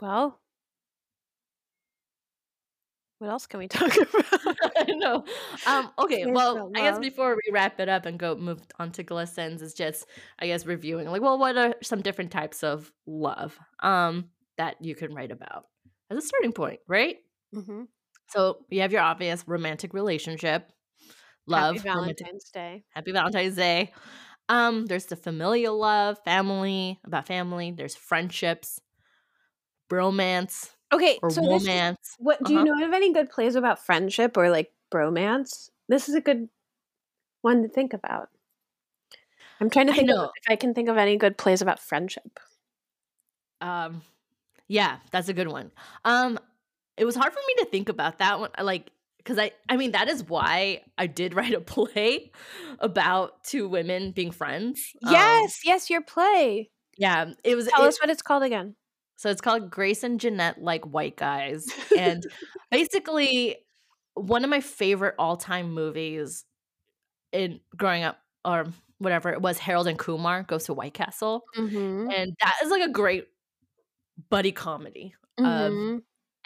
Well, 0.00 0.40
what 3.18 3.30
else 3.30 3.46
can 3.46 3.58
we 3.60 3.68
talk 3.68 3.94
about? 3.94 4.56
I 4.78 4.92
know. 4.94 5.24
Um, 5.66 5.90
okay, 5.98 6.24
There's 6.24 6.34
well, 6.34 6.72
I 6.74 6.80
guess 6.80 6.98
before 6.98 7.36
we 7.36 7.52
wrap 7.52 7.78
it 7.78 7.88
up 7.88 8.04
and 8.04 8.18
go 8.18 8.34
move 8.34 8.60
on 8.80 8.90
to 8.92 9.04
glistens, 9.04 9.62
is 9.62 9.74
just 9.74 10.06
I 10.40 10.46
guess 10.46 10.66
reviewing 10.66 11.06
like, 11.06 11.22
well, 11.22 11.38
what 11.38 11.56
are 11.56 11.74
some 11.82 12.00
different 12.00 12.32
types 12.32 12.64
of 12.64 12.90
love 13.06 13.56
um 13.80 14.30
that 14.56 14.76
you 14.80 14.94
can 14.96 15.14
write 15.14 15.30
about 15.30 15.66
as 16.10 16.18
a 16.18 16.22
starting 16.22 16.52
point, 16.52 16.80
right? 16.88 17.18
Hmm 17.52 17.84
So 18.28 18.64
you 18.70 18.80
have 18.80 18.92
your 18.92 19.02
obvious 19.02 19.44
romantic 19.46 19.92
relationship, 19.94 20.70
love, 21.46 21.76
Happy 21.76 21.88
romantic- 21.88 22.26
Valentine's 22.26 22.50
Day. 22.50 22.84
Happy 22.90 23.12
Valentine's 23.12 23.56
Day. 23.56 23.92
Um, 24.48 24.86
there's 24.86 25.06
the 25.06 25.16
familial 25.16 25.78
love, 25.78 26.18
family, 26.24 26.98
about 27.04 27.26
family. 27.26 27.70
There's 27.72 27.94
friendships, 27.94 28.80
bromance 29.90 30.70
Okay, 30.92 31.18
or 31.22 31.30
so 31.30 31.40
this 31.40 31.62
is- 31.62 31.68
romance. 31.68 32.16
what 32.18 32.42
do 32.42 32.52
you 32.52 32.60
Uh-huh. 32.60 32.78
know 32.78 32.86
of 32.86 32.92
any 32.92 33.12
good 33.12 33.30
plays 33.30 33.54
about 33.54 33.78
friendship 33.78 34.36
or 34.36 34.50
like 34.50 34.72
bromance? 34.90 35.70
This 35.88 36.08
is 36.08 36.14
a 36.14 36.20
good 36.20 36.48
one 37.42 37.62
to 37.62 37.68
think 37.68 37.92
about. 37.94 38.30
I'm 39.60 39.70
trying 39.70 39.86
to 39.86 39.92
I 39.92 39.96
think 39.96 40.10
of 40.10 40.16
know. 40.16 40.30
if 40.36 40.50
I 40.50 40.56
can 40.56 40.74
think 40.74 40.88
of 40.88 40.96
any 40.96 41.16
good 41.16 41.38
plays 41.38 41.62
about 41.62 41.80
friendship. 41.80 42.40
Um, 43.60 44.02
yeah, 44.68 44.98
that's 45.12 45.28
a 45.28 45.34
good 45.34 45.48
one. 45.48 45.70
Um, 46.04 46.38
it 46.96 47.04
was 47.04 47.14
hard 47.16 47.32
for 47.32 47.40
me 47.46 47.64
to 47.64 47.70
think 47.70 47.88
about 47.88 48.18
that 48.18 48.38
one, 48.40 48.50
like 48.60 48.90
because 49.18 49.38
I, 49.38 49.52
I 49.68 49.76
mean, 49.76 49.92
that 49.92 50.08
is 50.08 50.24
why 50.24 50.82
I 50.98 51.06
did 51.06 51.34
write 51.36 51.54
a 51.54 51.60
play 51.60 52.32
about 52.80 53.44
two 53.44 53.68
women 53.68 54.10
being 54.12 54.30
friends. 54.32 54.80
Um, 55.04 55.12
yes, 55.12 55.60
yes, 55.64 55.90
your 55.90 56.02
play. 56.02 56.70
yeah, 56.98 57.32
it 57.44 57.54
was. 57.56 57.68
Tell 57.68 57.84
it- 57.84 57.88
us 57.88 58.00
what 58.00 58.10
it's 58.10 58.22
called 58.22 58.42
again. 58.42 58.74
So 59.16 59.30
it's 59.30 59.40
called 59.40 59.70
Grace 59.70 60.02
and 60.02 60.18
Jeanette 60.18 60.60
like 60.60 60.84
white 60.84 61.16
guys, 61.16 61.66
and 61.96 62.24
basically 62.72 63.56
one 64.14 64.42
of 64.44 64.50
my 64.50 64.60
favorite 64.60 65.14
all 65.18 65.36
time 65.36 65.72
movies 65.72 66.44
in 67.32 67.60
growing 67.76 68.02
up 68.02 68.18
or 68.44 68.66
whatever 68.98 69.30
it 69.32 69.40
was 69.40 69.58
Harold 69.58 69.86
and 69.86 69.98
Kumar 69.98 70.42
goes 70.42 70.64
to 70.64 70.74
White 70.74 70.94
Castle, 70.94 71.42
Mm-hmm. 71.56 72.10
and 72.10 72.34
that 72.40 72.54
is 72.64 72.70
like 72.70 72.82
a 72.82 72.90
great 72.90 73.26
buddy 74.28 74.50
comedy. 74.52 75.14
Um, 75.38 75.44
Mm-hmm. 75.46 75.98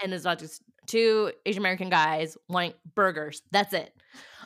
And 0.03 0.13
it's 0.13 0.25
not 0.25 0.39
just 0.39 0.63
two 0.87 1.33
Asian 1.45 1.63
American 1.63 1.91
guys 1.91 2.37
wanting 2.49 2.75
burgers. 2.95 3.43
That's 3.51 3.73
it. 3.75 3.93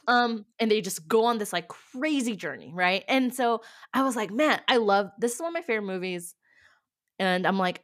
Um, 0.08 0.46
and 0.58 0.70
they 0.70 0.80
just 0.80 1.06
go 1.06 1.24
on 1.26 1.38
this 1.38 1.52
like 1.52 1.68
crazy 1.68 2.34
journey, 2.34 2.72
right? 2.74 3.04
And 3.08 3.34
so 3.34 3.62
I 3.92 4.02
was 4.02 4.16
like, 4.16 4.30
man, 4.30 4.60
I 4.66 4.78
love 4.78 5.10
this 5.18 5.34
is 5.34 5.40
one 5.40 5.48
of 5.48 5.54
my 5.54 5.62
favorite 5.62 5.86
movies. 5.86 6.34
And 7.18 7.46
I'm 7.46 7.58
like, 7.58 7.82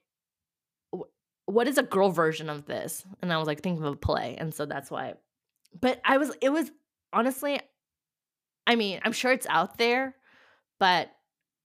what 1.44 1.68
is 1.68 1.78
a 1.78 1.82
girl 1.82 2.10
version 2.10 2.50
of 2.50 2.66
this? 2.66 3.04
And 3.22 3.32
I 3.32 3.38
was 3.38 3.46
like 3.46 3.62
thinking 3.62 3.84
of 3.84 3.92
a 3.94 3.96
play, 3.96 4.36
and 4.38 4.52
so 4.52 4.66
that's 4.66 4.90
why. 4.90 5.14
But 5.78 6.00
I 6.04 6.18
was, 6.18 6.32
it 6.40 6.50
was 6.50 6.70
honestly, 7.12 7.60
I 8.66 8.74
mean, 8.74 9.00
I'm 9.04 9.12
sure 9.12 9.32
it's 9.32 9.46
out 9.48 9.78
there, 9.78 10.16
but 10.80 11.10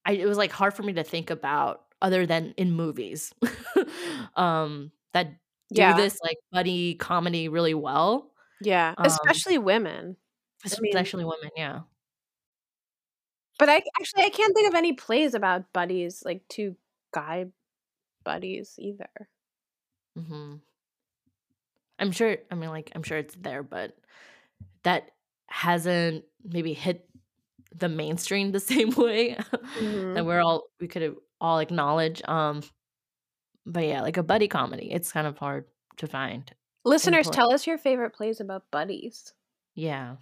I 0.05 0.13
it 0.13 0.25
was 0.25 0.37
like 0.37 0.51
hard 0.51 0.73
for 0.73 0.83
me 0.83 0.93
to 0.93 1.03
think 1.03 1.29
about 1.29 1.81
other 2.01 2.25
than 2.25 2.53
in 2.57 2.71
movies. 2.71 3.33
um, 4.35 4.91
that 5.13 5.33
do 5.71 5.81
Yeah, 5.81 5.95
this 5.95 6.17
like 6.23 6.37
buddy 6.51 6.95
comedy 6.95 7.47
really 7.49 7.73
well, 7.73 8.31
yeah, 8.61 8.93
um, 8.97 9.05
especially 9.05 9.57
women. 9.57 10.17
I 10.65 10.69
mean- 10.81 10.91
especially 10.91 11.23
women. 11.25 11.49
Yeah, 11.57 11.81
But 13.57 13.69
I 13.69 13.81
actually 13.99 14.23
I 14.23 14.29
can't 14.29 14.53
think 14.55 14.67
of 14.69 14.75
any 14.75 14.93
plays 14.93 15.33
about 15.33 15.71
buddies, 15.73 16.23
like 16.25 16.41
two 16.49 16.75
guy 17.13 17.45
buddies 18.23 18.75
either. 18.79 19.09
Mm-hmm. 20.17 20.55
I'm 21.99 22.11
sure. 22.11 22.37
I 22.49 22.55
mean, 22.55 22.69
like 22.69 22.91
I'm 22.95 23.03
sure 23.03 23.17
it's 23.17 23.35
there, 23.35 23.63
but 23.63 23.95
that 24.83 25.11
hasn't 25.47 26.25
maybe 26.43 26.73
hit 26.73 27.07
the 27.75 27.89
mainstream 27.89 28.51
the 28.51 28.59
same 28.73 28.91
way 28.91 29.37
Mhm. 29.79 30.15
that 30.15 30.25
we're 30.25 30.41
all 30.41 30.63
we 30.79 30.87
could 30.87 31.15
all 31.39 31.59
acknowledge. 31.59 32.21
Um, 32.27 32.61
but 33.65 33.85
yeah, 33.85 34.01
like 34.01 34.17
a 34.17 34.23
buddy 34.23 34.47
comedy, 34.47 34.91
it's 34.91 35.11
kind 35.11 35.27
of 35.27 35.37
hard 35.37 35.65
to 35.97 36.07
find. 36.07 36.51
Listeners, 36.83 37.29
tell 37.29 37.53
us 37.53 37.67
your 37.67 37.77
favorite 37.77 38.11
plays 38.13 38.39
about 38.39 38.63
buddies. 38.71 39.33
Yeah. 39.75 40.15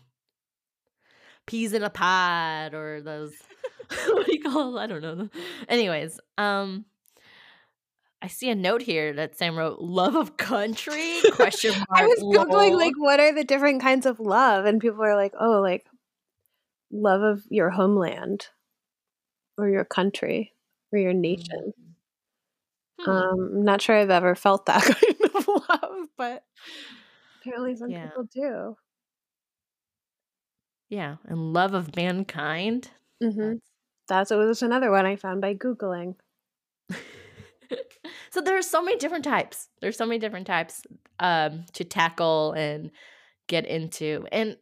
peas 1.48 1.74
in 1.74 1.84
a 1.84 1.90
pod 1.90 2.74
or 2.74 3.02
those 3.02 3.34
what 4.10 4.26
do 4.28 4.34
you 4.34 4.42
call 4.44 4.78
I 4.78 4.88
don't 4.88 5.02
know. 5.02 5.30
Anyways, 5.68 6.20
um 6.38 6.86
I 8.22 8.28
see 8.28 8.50
a 8.50 8.56
note 8.56 8.82
here 8.82 9.14
that 9.14 9.38
Sam 9.38 9.58
wrote 9.58 9.80
love 9.80 10.16
of 10.16 10.36
country 10.38 11.22
question 11.32 11.72
mark. 11.72 11.88
I 11.94 12.06
was 12.06 12.20
googling 12.20 12.76
like 12.76 12.94
what 12.98 13.20
are 13.20 13.34
the 13.34 13.46
different 13.46 13.82
kinds 13.82 14.06
of 14.06 14.20
love, 14.20 14.66
and 14.66 14.82
people 14.82 15.04
are 15.04 15.16
like, 15.16 15.34
oh, 15.40 15.62
like 15.62 15.86
love 16.92 17.22
of 17.22 17.44
your 17.50 17.70
homeland 17.70 18.48
or 19.58 19.70
your 19.70 19.86
country 19.86 20.54
or 20.92 21.00
your 21.00 21.14
nation. 21.14 21.74
Hmm. 23.00 23.10
Um, 23.12 23.50
I'm 23.58 23.64
not 23.66 23.82
sure 23.82 23.96
I've 23.96 24.10
ever 24.10 24.36
felt 24.36 24.66
that 24.68 24.84
kind 24.84 25.36
of 25.36 25.48
love, 25.48 26.08
but 26.18 26.44
apparently 27.42 27.76
some 27.76 27.90
Yeah. 27.92 28.08
people 28.08 28.24
do. 28.34 28.76
yeah, 30.90 31.18
and 31.26 31.54
love 31.54 31.74
of 31.74 31.96
mankind. 31.96 32.90
hmm 33.22 33.54
That's 34.08 34.32
it 34.32 34.36
was 34.36 34.62
another 34.62 34.92
one 34.92 35.06
I 35.06 35.16
found 35.16 35.42
by 35.42 35.54
googling. 35.56 36.16
so 38.32 38.42
there's 38.42 38.68
so 38.70 38.82
many 38.82 38.98
different 38.98 39.24
types. 39.24 39.70
There's 39.82 39.98
so 39.98 40.06
many 40.06 40.20
different 40.20 40.48
types 40.48 40.84
um 41.20 41.66
to 41.74 41.84
tackle 41.84 42.54
and 42.54 42.92
get 43.48 43.66
into. 43.66 44.26
And 44.32 44.58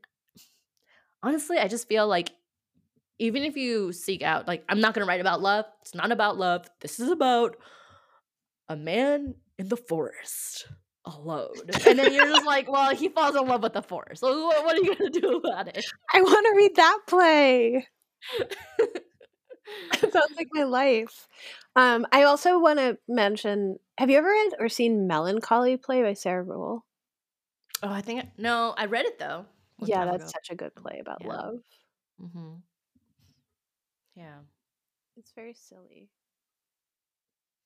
honestly, 1.23 1.58
I 1.58 1.67
just 1.67 1.88
feel 1.88 2.08
like 2.08 2.32
even 3.19 3.43
if 3.43 3.58
you 3.58 3.93
seek 3.93 4.23
out 4.23 4.47
like 4.47 4.63
I'm 4.69 4.82
not 4.82 4.93
going 4.93 5.06
to 5.06 5.10
write 5.10 5.21
about 5.21 5.41
love. 5.41 5.65
It's 5.82 5.95
not 5.95 6.12
about 6.12 6.38
love. 6.38 6.67
This 6.82 7.00
is 7.00 7.10
about 7.10 7.58
a 8.69 8.75
man 8.75 9.36
in 9.58 9.69
the 9.69 9.77
forest 9.77 10.67
alone. 11.06 11.53
And 11.86 11.97
then 11.99 12.13
you're 12.13 12.27
just 12.27 12.45
like, 12.45 12.69
well, 12.69 12.93
he 12.95 13.10
falls 13.10 13.36
in 13.36 13.47
love 13.47 13.63
with 13.63 13.73
the 13.73 13.82
forest. 13.82 14.21
So 14.21 14.45
what, 14.45 14.63
what 14.65 14.75
are 14.77 14.82
you 14.84 14.95
going 14.95 15.12
to 15.12 15.19
do 15.19 15.38
about 15.38 15.67
it? 15.69 15.86
I 16.13 16.21
want 16.21 16.45
to 16.45 16.53
read 16.56 16.75
that 16.75 16.99
play. 17.08 17.88
It 20.01 20.13
sounds 20.13 20.36
like 20.38 20.47
my 20.53 20.63
life. 20.63 21.27
Um, 21.75 22.06
I 22.13 22.23
also 22.23 22.58
want 22.60 22.80
to 22.80 22.97
mention. 23.08 23.77
Have 23.97 24.10
you 24.10 24.17
ever 24.17 24.30
read 24.30 24.53
or 24.60 24.69
seen 24.69 25.08
Melancholy 25.08 25.75
play 25.75 26.01
by 26.03 26.13
Sarah 26.13 26.43
Ruhl? 26.43 26.86
Oh, 27.84 27.89
I 27.91 28.01
think 28.01 28.23
no, 28.38 28.73
I 28.77 28.86
read 28.86 29.06
it 29.06 29.19
though. 29.19 29.45
Yeah, 29.80 30.06
that's 30.06 30.23
ago. 30.23 30.32
such 30.34 30.49
a 30.51 30.56
good 30.56 30.73
play 30.75 30.99
about 31.01 31.21
Yeah. 31.21 31.27
love. 31.27 31.60
Mm-hmm. 32.21 32.53
Yeah. 34.15 34.38
It's 35.17 35.32
very 35.34 35.53
silly. 35.53 36.10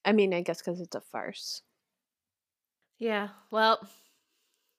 I 0.05 0.11
mean, 0.11 0.33
I 0.33 0.41
guess 0.41 0.59
because 0.59 0.81
it's 0.81 0.95
a 0.95 1.01
farce. 1.01 1.61
Yeah. 2.99 3.29
Well, 3.49 3.87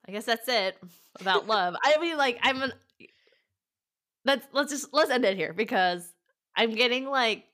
I 0.06 0.12
guess 0.12 0.24
that's 0.24 0.48
it 0.48 0.76
about 1.20 1.46
love. 1.48 1.74
I 1.82 1.98
mean, 1.98 2.16
like, 2.16 2.38
I'm 2.42 2.62
an. 2.62 2.72
Let's 4.24 4.46
let's 4.52 4.70
just 4.70 4.92
let's 4.92 5.10
end 5.10 5.24
it 5.24 5.36
here 5.36 5.52
because 5.52 6.12
I'm 6.56 6.74
getting 6.74 7.06
like 7.06 7.44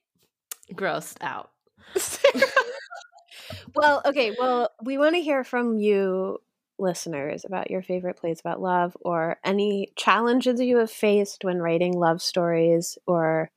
grossed 0.73 1.17
out. 1.23 1.51
well, 3.75 4.03
okay. 4.05 4.35
Well, 4.39 4.71
we 4.83 4.99
want 4.99 5.15
to 5.15 5.23
hear 5.23 5.45
from 5.45 5.79
you, 5.79 6.39
listeners, 6.79 7.45
about 7.45 7.71
your 7.71 7.83
favorite 7.83 8.17
plays 8.19 8.41
about 8.41 8.61
love 8.61 8.97
or 9.01 9.39
any 9.45 9.93
challenges 9.97 10.61
you 10.61 10.77
have 10.79 10.91
faced 10.91 11.45
when 11.45 11.59
writing 11.63 11.95
love 11.95 12.21
stories 12.21 12.99
or 13.07 13.51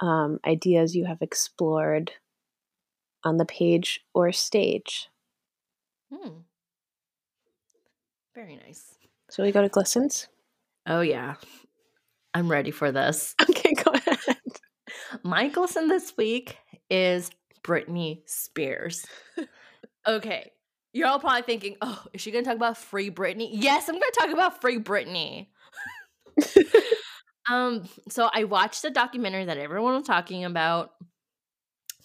um, 0.00 0.40
ideas 0.44 0.96
you 0.96 1.04
have 1.04 1.22
explored 1.22 2.12
on 3.24 3.36
the 3.36 3.44
page 3.44 4.00
or 4.14 4.32
stage. 4.32 5.08
Hmm. 6.12 6.40
Very 8.34 8.56
nice. 8.56 8.94
So 9.30 9.42
we 9.42 9.52
go 9.52 9.62
to 9.62 9.68
Glistens. 9.68 10.28
Oh 10.86 11.00
yeah, 11.00 11.34
I'm 12.34 12.50
ready 12.50 12.70
for 12.70 12.92
this. 12.92 13.34
Okay, 13.50 13.74
go 13.74 13.90
ahead. 13.92 14.36
My 15.22 15.48
glisten 15.48 15.88
this 15.88 16.16
week 16.16 16.56
is 16.88 17.30
Britney 17.62 18.22
Spears. 18.26 19.04
okay. 20.06 20.50
You're 20.92 21.08
all 21.08 21.20
probably 21.20 21.42
thinking, 21.42 21.76
oh, 21.82 22.04
is 22.12 22.20
she 22.20 22.30
gonna 22.30 22.44
talk 22.44 22.56
about 22.56 22.78
free 22.78 23.10
Britney? 23.10 23.48
Yes, 23.52 23.88
I'm 23.88 23.94
gonna 23.94 24.06
talk 24.18 24.30
about 24.30 24.60
free 24.60 24.78
Britney. 24.78 25.48
um, 27.50 27.88
so 28.08 28.30
I 28.32 28.44
watched 28.44 28.82
the 28.82 28.90
documentary 28.90 29.44
that 29.44 29.58
everyone 29.58 29.94
was 29.94 30.06
talking 30.06 30.44
about 30.44 30.92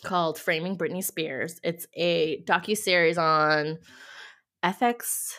called 0.03 0.39
Framing 0.39 0.77
Britney 0.77 1.03
Spears. 1.03 1.59
It's 1.63 1.87
a 1.93 2.41
docu-series 2.43 3.17
on 3.17 3.79
FX, 4.63 5.33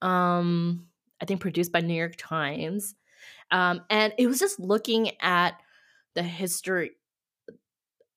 um, 0.00 0.86
I 1.20 1.24
think 1.24 1.40
produced 1.40 1.72
by 1.72 1.80
New 1.80 1.94
York 1.94 2.14
Times. 2.16 2.94
Um, 3.50 3.82
and 3.90 4.12
it 4.18 4.26
was 4.26 4.38
just 4.38 4.58
looking 4.58 5.10
at 5.20 5.60
the 6.14 6.22
history 6.22 6.92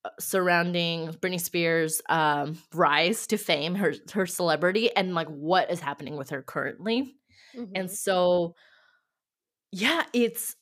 uh, 0.03 0.09
surrounding 0.19 1.09
Britney 1.13 1.39
Spears' 1.39 2.01
um, 2.09 2.57
rise 2.73 3.27
to 3.27 3.37
fame, 3.37 3.75
her 3.75 3.93
her 4.13 4.25
celebrity, 4.25 4.95
and 4.95 5.13
like 5.13 5.27
what 5.27 5.71
is 5.71 5.79
happening 5.79 6.15
with 6.15 6.29
her 6.29 6.41
currently. 6.41 7.15
And 7.75 7.89
so, 7.91 8.55
yeah, 9.71 10.03
it's 10.13 10.55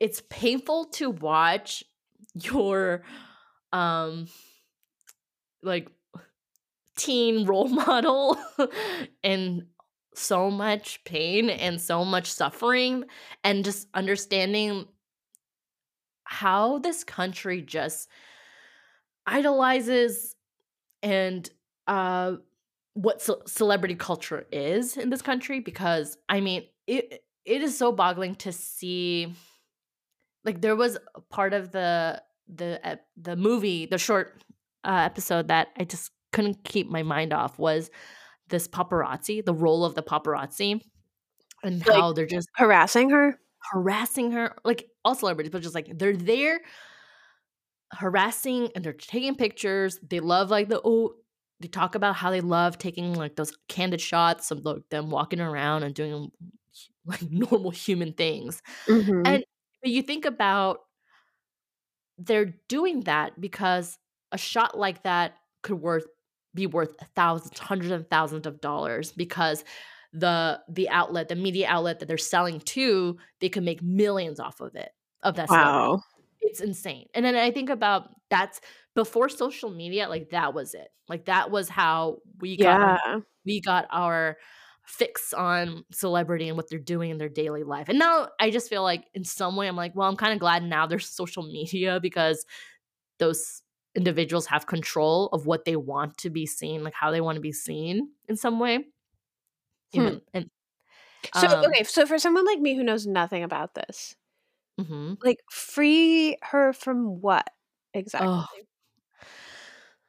it's 0.00 0.22
painful 0.28 0.86
to 0.86 1.10
watch 1.10 1.84
your 2.34 3.02
um 3.72 4.28
like 5.66 5.88
teen 6.96 7.44
role 7.44 7.68
model 7.86 8.38
and 9.22 9.66
so 10.14 10.50
much 10.50 11.04
pain 11.04 11.50
and 11.50 11.80
so 11.80 12.04
much 12.04 12.32
suffering 12.32 13.04
and 13.44 13.64
just 13.64 13.86
understanding 13.92 14.86
how 16.24 16.78
this 16.78 17.04
country 17.04 17.60
just 17.60 18.08
idolizes 19.26 20.34
and 21.02 21.50
uh 21.86 22.32
what 22.94 23.20
ce- 23.20 23.30
celebrity 23.46 23.94
culture 23.94 24.46
is 24.50 24.96
in 24.96 25.10
this 25.10 25.22
country 25.22 25.60
because 25.60 26.16
i 26.28 26.40
mean 26.40 26.64
it 26.86 27.22
it 27.44 27.62
is 27.62 27.76
so 27.76 27.92
boggling 27.92 28.34
to 28.34 28.52
see 28.52 29.32
like 30.44 30.60
there 30.62 30.76
was 30.76 30.96
part 31.28 31.52
of 31.52 31.72
the 31.72 32.22
the 32.48 32.80
ep- 32.84 33.06
the 33.16 33.36
movie 33.36 33.86
the 33.86 33.98
short 33.98 34.42
uh, 34.86 35.02
episode 35.04 35.48
that 35.48 35.68
i 35.78 35.84
just 35.84 36.10
couldn't 36.32 36.62
keep 36.64 36.88
my 36.88 37.02
mind 37.02 37.32
off 37.32 37.58
was 37.58 37.90
this 38.48 38.68
paparazzi 38.68 39.44
the 39.44 39.54
role 39.54 39.84
of 39.84 39.94
the 39.94 40.02
paparazzi 40.02 40.80
and 41.64 41.84
Like- 41.86 41.96
how 41.96 42.12
they're 42.12 42.26
just 42.26 42.48
Harassing 42.56 43.10
her? 43.10 43.38
harassing 43.72 44.30
her 44.32 44.54
like 44.64 44.88
all 45.04 45.14
celebrities 45.16 45.50
but 45.50 45.62
just 45.62 45.74
like 45.74 45.88
they're 45.98 46.16
there 46.16 46.60
harassing 47.92 48.68
and 48.74 48.84
they're 48.84 48.92
taking 48.92 49.34
pictures 49.34 49.98
they 50.08 50.20
love 50.20 50.50
like 50.50 50.68
the 50.68 50.80
oh 50.84 51.14
they 51.60 51.68
talk 51.68 51.94
about 51.94 52.14
how 52.16 52.30
they 52.30 52.40
love 52.40 52.76
taking 52.78 53.14
like 53.14 53.36
those 53.36 53.52
candid 53.68 54.00
shots 54.00 54.50
of 54.50 54.64
like 54.64 54.82
them 54.90 55.08
walking 55.10 55.40
around 55.40 55.82
and 55.84 55.94
doing 55.94 56.30
like 57.06 57.22
normal 57.30 57.70
human 57.70 58.12
things 58.12 58.60
Mhm. 58.88 59.22
and 59.26 59.44
but 59.82 59.90
you 59.90 60.02
think 60.02 60.24
about 60.24 60.80
they're 62.18 62.54
doing 62.68 63.00
that 63.02 63.40
because 63.40 63.98
a 64.32 64.38
shot 64.38 64.78
like 64.78 65.02
that 65.04 65.34
could 65.62 65.80
worth 65.80 66.06
be 66.54 66.66
worth 66.66 66.96
thousands 67.14 67.58
hundreds 67.58 67.92
of 67.92 68.06
thousands 68.08 68.46
of 68.46 68.60
dollars 68.60 69.12
because 69.12 69.64
the 70.12 70.60
the 70.68 70.88
outlet 70.88 71.28
the 71.28 71.34
media 71.36 71.66
outlet 71.68 71.98
that 71.98 72.06
they're 72.06 72.16
selling 72.18 72.60
to 72.60 73.16
they 73.40 73.48
can 73.48 73.64
make 73.64 73.82
millions 73.82 74.40
off 74.40 74.60
of 74.60 74.74
it 74.74 74.90
of 75.22 75.34
that 75.36 75.48
celebrity. 75.48 75.70
wow. 75.72 76.00
it's 76.40 76.60
insane 76.60 77.06
and 77.14 77.24
then 77.24 77.34
i 77.34 77.50
think 77.50 77.68
about 77.68 78.08
that's 78.30 78.60
before 78.94 79.28
social 79.28 79.70
media 79.70 80.08
like 80.08 80.30
that 80.30 80.54
was 80.54 80.72
it 80.74 80.88
like 81.08 81.26
that 81.26 81.50
was 81.50 81.68
how 81.68 82.18
we 82.40 82.56
got 82.56 82.80
our- 82.80 83.00
Yeah. 83.06 83.20
we 83.44 83.60
got 83.60 83.86
our 83.90 84.36
fix 84.86 85.32
on 85.34 85.84
celebrity 85.92 86.48
and 86.48 86.56
what 86.56 86.70
they're 86.70 86.78
doing 86.78 87.10
in 87.10 87.18
their 87.18 87.28
daily 87.28 87.64
life. 87.64 87.88
And 87.88 87.98
now 87.98 88.28
I 88.38 88.50
just 88.50 88.68
feel 88.70 88.84
like 88.84 89.02
in 89.14 89.24
some 89.24 89.56
way 89.56 89.66
I'm 89.66 89.74
like, 89.74 89.96
well, 89.96 90.08
I'm 90.08 90.14
kind 90.14 90.32
of 90.32 90.38
glad 90.38 90.62
now 90.62 90.86
there's 90.86 91.08
social 91.08 91.42
media 91.42 91.98
because 92.00 92.46
those 93.18 93.62
individuals 93.96 94.46
have 94.46 94.66
control 94.66 95.28
of 95.28 95.46
what 95.46 95.64
they 95.64 95.76
want 95.76 96.16
to 96.18 96.30
be 96.30 96.46
seen, 96.46 96.84
like 96.84 96.94
how 96.94 97.10
they 97.10 97.20
want 97.20 97.36
to 97.36 97.40
be 97.40 97.52
seen 97.52 98.10
in 98.28 98.36
some 98.36 98.60
way. 98.60 98.84
Hmm. 99.94 100.18
and 100.34 100.50
So 101.34 101.46
um, 101.46 101.64
okay, 101.64 101.84
so 101.84 102.06
for 102.06 102.18
someone 102.18 102.44
like 102.44 102.60
me 102.60 102.76
who 102.76 102.84
knows 102.84 103.06
nothing 103.06 103.42
about 103.42 103.74
this, 103.74 104.14
mhm. 104.80 105.16
like 105.24 105.38
free 105.50 106.36
her 106.42 106.72
from 106.72 107.20
what 107.20 107.48
exactly? 107.94 108.28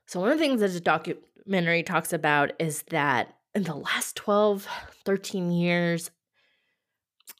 So 0.07 0.19
one 0.19 0.31
of 0.31 0.37
the 0.37 0.43
things 0.43 0.61
that 0.61 0.71
the 0.71 0.79
documentary 0.79 1.83
talks 1.83 2.13
about 2.13 2.53
is 2.59 2.83
that 2.89 3.35
in 3.55 3.63
the 3.63 3.75
last 3.75 4.15
12, 4.15 4.67
13 5.05 5.51
years, 5.51 6.11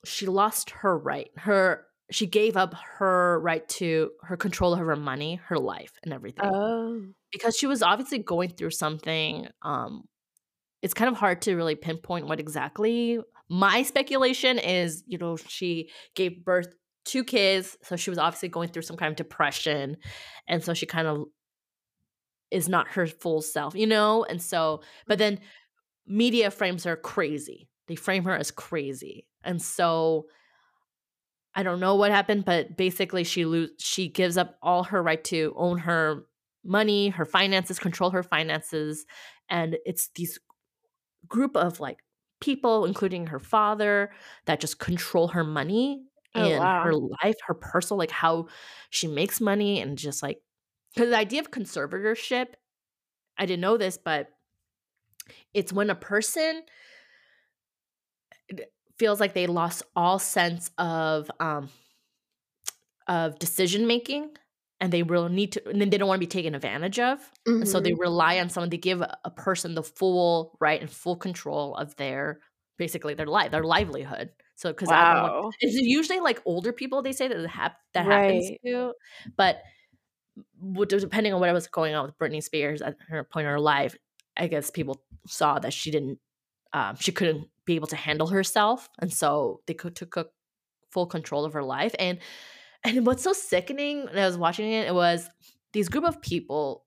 she 0.04 0.26
lost 0.26 0.72
her 0.72 0.98
right. 0.98 1.30
Her 1.38 1.87
she 2.12 2.26
gave 2.26 2.56
up 2.56 2.74
her 2.98 3.40
right 3.42 3.68
to 3.68 4.12
her 4.24 4.38
control 4.38 4.74
of 4.74 4.80
her 4.80 4.96
money, 4.96 5.36
her 5.48 5.58
life, 5.58 5.92
and 6.04 6.14
everything. 6.14 6.50
Oh. 6.52 7.02
because 7.32 7.58
she 7.58 7.68
was 7.68 7.84
obviously 7.84 8.20
going 8.20 8.50
through 8.50 8.72
something. 8.72 9.48
Um, 9.62 10.04
it's 10.82 10.94
kind 10.94 11.10
of 11.10 11.18
hard 11.18 11.42
to 11.44 11.56
really 11.56 11.76
pinpoint 11.76 12.28
what 12.28 12.40
exactly. 12.40 13.20
My 13.50 13.84
speculation 13.84 14.60
is, 14.60 15.04
you 15.08 15.18
know, 15.18 15.36
she 15.36 15.90
gave 16.16 16.44
birth 16.46 16.74
two 17.06 17.24
kids, 17.24 17.78
so 17.84 17.96
she 17.96 18.10
was 18.10 18.20
obviously 18.20 18.50
going 18.50 18.70
through 18.70 18.84
some 18.84 18.98
kind 18.98 19.10
of 19.10 19.16
depression, 19.16 19.98
and 20.48 20.64
so 20.64 20.74
she 20.74 20.86
kind 20.86 21.08
of 21.08 21.26
is 22.52 22.70
not 22.70 22.90
her 22.90 23.08
full 23.08 23.42
self, 23.42 23.76
you 23.76 23.88
know? 23.88 24.24
And 24.24 24.42
so, 24.42 24.82
but 25.06 25.18
then 25.18 25.40
media 26.06 26.52
frames 26.52 26.86
her 26.86 26.96
crazy. 26.96 27.68
They 27.88 27.96
frame 27.96 28.24
her 28.26 28.36
as 28.36 28.52
crazy. 28.52 29.28
And 29.44 29.62
so 29.62 30.26
I 31.58 31.64
don't 31.64 31.82
know 31.82 31.96
what 31.96 32.12
happened, 32.12 32.46
but 32.46 32.78
basically 32.78 33.26
she 33.26 33.46
lose 33.46 33.72
she 33.80 34.10
gives 34.10 34.38
up 34.38 34.58
all 34.64 34.86
her 34.86 35.04
right 35.04 35.24
to 35.26 35.54
own 35.58 35.80
her 35.80 36.26
money, 36.66 37.10
her 37.10 37.26
finances, 37.26 37.80
control 37.80 38.12
her 38.12 38.24
finances, 38.24 39.06
and 39.50 39.78
it's 39.86 40.10
these 40.16 40.40
group 41.28 41.56
of 41.58 41.80
like 41.80 42.00
people 42.42 42.86
including 42.86 43.28
her 43.28 43.40
father 43.40 44.12
that 44.46 44.60
just 44.60 44.80
control 44.80 45.30
her 45.30 45.44
money 45.44 46.04
Oh, 46.36 46.52
and 46.56 46.64
wow. 46.64 46.84
her 46.84 46.94
life, 46.96 47.36
her 47.48 47.54
personal 47.56 47.98
like 48.00 48.12
how 48.12 48.48
she 48.92 49.08
makes 49.08 49.42
money 49.42 49.82
and 49.82 49.98
just 49.98 50.24
like 50.24 50.42
cuz 50.98 51.10
the 51.10 51.18
idea 51.18 51.42
of 51.42 51.52
conservatorship 51.52 52.56
I 53.38 53.46
didn't 53.48 53.62
know 53.62 53.78
this, 53.78 53.98
but 53.98 54.30
it's 55.54 55.74
when 55.74 55.90
a 55.90 55.96
person 55.96 56.64
feels 59.00 59.20
like 59.20 59.34
they 59.34 59.48
lost 59.48 59.84
all 59.96 60.20
sense 60.20 60.72
of 60.78 61.30
um 61.40 61.70
of 63.08 63.40
decision 63.40 63.88
making 63.88 64.32
and 64.80 64.92
they 64.92 65.04
really 65.04 65.34
need 65.34 65.52
to 65.54 65.68
and 65.70 65.80
then 65.82 65.90
they 65.90 65.98
don't 65.98 66.08
want 66.08 66.18
to 66.20 66.26
be 66.26 66.30
taken 66.30 66.54
advantage 66.56 67.00
of 67.00 67.20
and 67.60 67.68
so 67.68 67.80
they 67.80 67.94
Mhm. 67.94 68.00
rely 68.00 68.40
on 68.40 68.50
someone 68.50 68.70
to 68.70 68.78
give 68.78 69.02
a 69.02 69.32
person 69.32 69.76
the 69.76 69.84
full 69.84 70.58
right 70.60 70.82
and 70.82 70.90
full 70.92 71.16
control 71.16 71.76
of 71.76 71.96
their 71.96 72.40
basically 72.78 73.14
their 73.14 73.26
life 73.28 73.52
their 73.52 73.64
livelihood 73.64 74.30
so 74.56 74.72
because 74.72 74.92
Wow. 74.92 75.52
it's 75.62 75.76
usually 75.76 76.20
like 76.20 76.42
older 76.46 76.74
people 76.74 77.02
they 77.02 77.14
say 77.14 77.28
that 77.28 77.48
hap- 77.48 77.78
that 77.94 78.06
happens 78.06 78.52
Right. 78.52 78.60
to 78.66 78.94
but 79.38 79.64
depending 80.88 81.34
on 81.34 81.40
what 81.40 81.54
was 81.54 81.68
going 81.68 81.96
on 81.96 82.06
with 82.06 82.18
Britney 82.18 82.44
Spears 82.44 82.82
at 82.82 82.96
her 83.10 83.24
point 83.24 83.46
in 83.46 83.52
her 83.52 83.60
life, 83.60 83.96
I 84.36 84.48
guess 84.48 84.70
people 84.70 85.02
saw 85.28 85.60
that 85.60 85.74
she 85.74 85.92
didn't, 85.92 86.20
um, 86.74 86.96
she 87.00 87.12
couldn't 87.12 87.48
be 87.68 87.76
able 87.76 87.88
to 87.90 87.98
handle 87.98 88.30
herself, 88.30 88.90
and 89.00 89.14
so 89.14 89.62
they 89.68 89.76
could, 89.76 89.96
took 89.96 90.18
a 90.18 90.28
full 90.92 91.08
control 91.08 91.46
of 91.46 91.54
her 91.54 91.64
life. 91.64 91.96
And 92.00 92.20
and 92.84 93.06
what's 93.08 93.24
so 93.24 93.34
sickening 93.34 94.06
when 94.06 94.20
I 94.20 94.28
was 94.28 94.38
watching 94.38 94.72
it, 94.72 94.88
it 94.88 94.96
was 94.96 95.30
these 95.74 95.90
group 95.90 96.06
of 96.06 96.22
people 96.22 96.86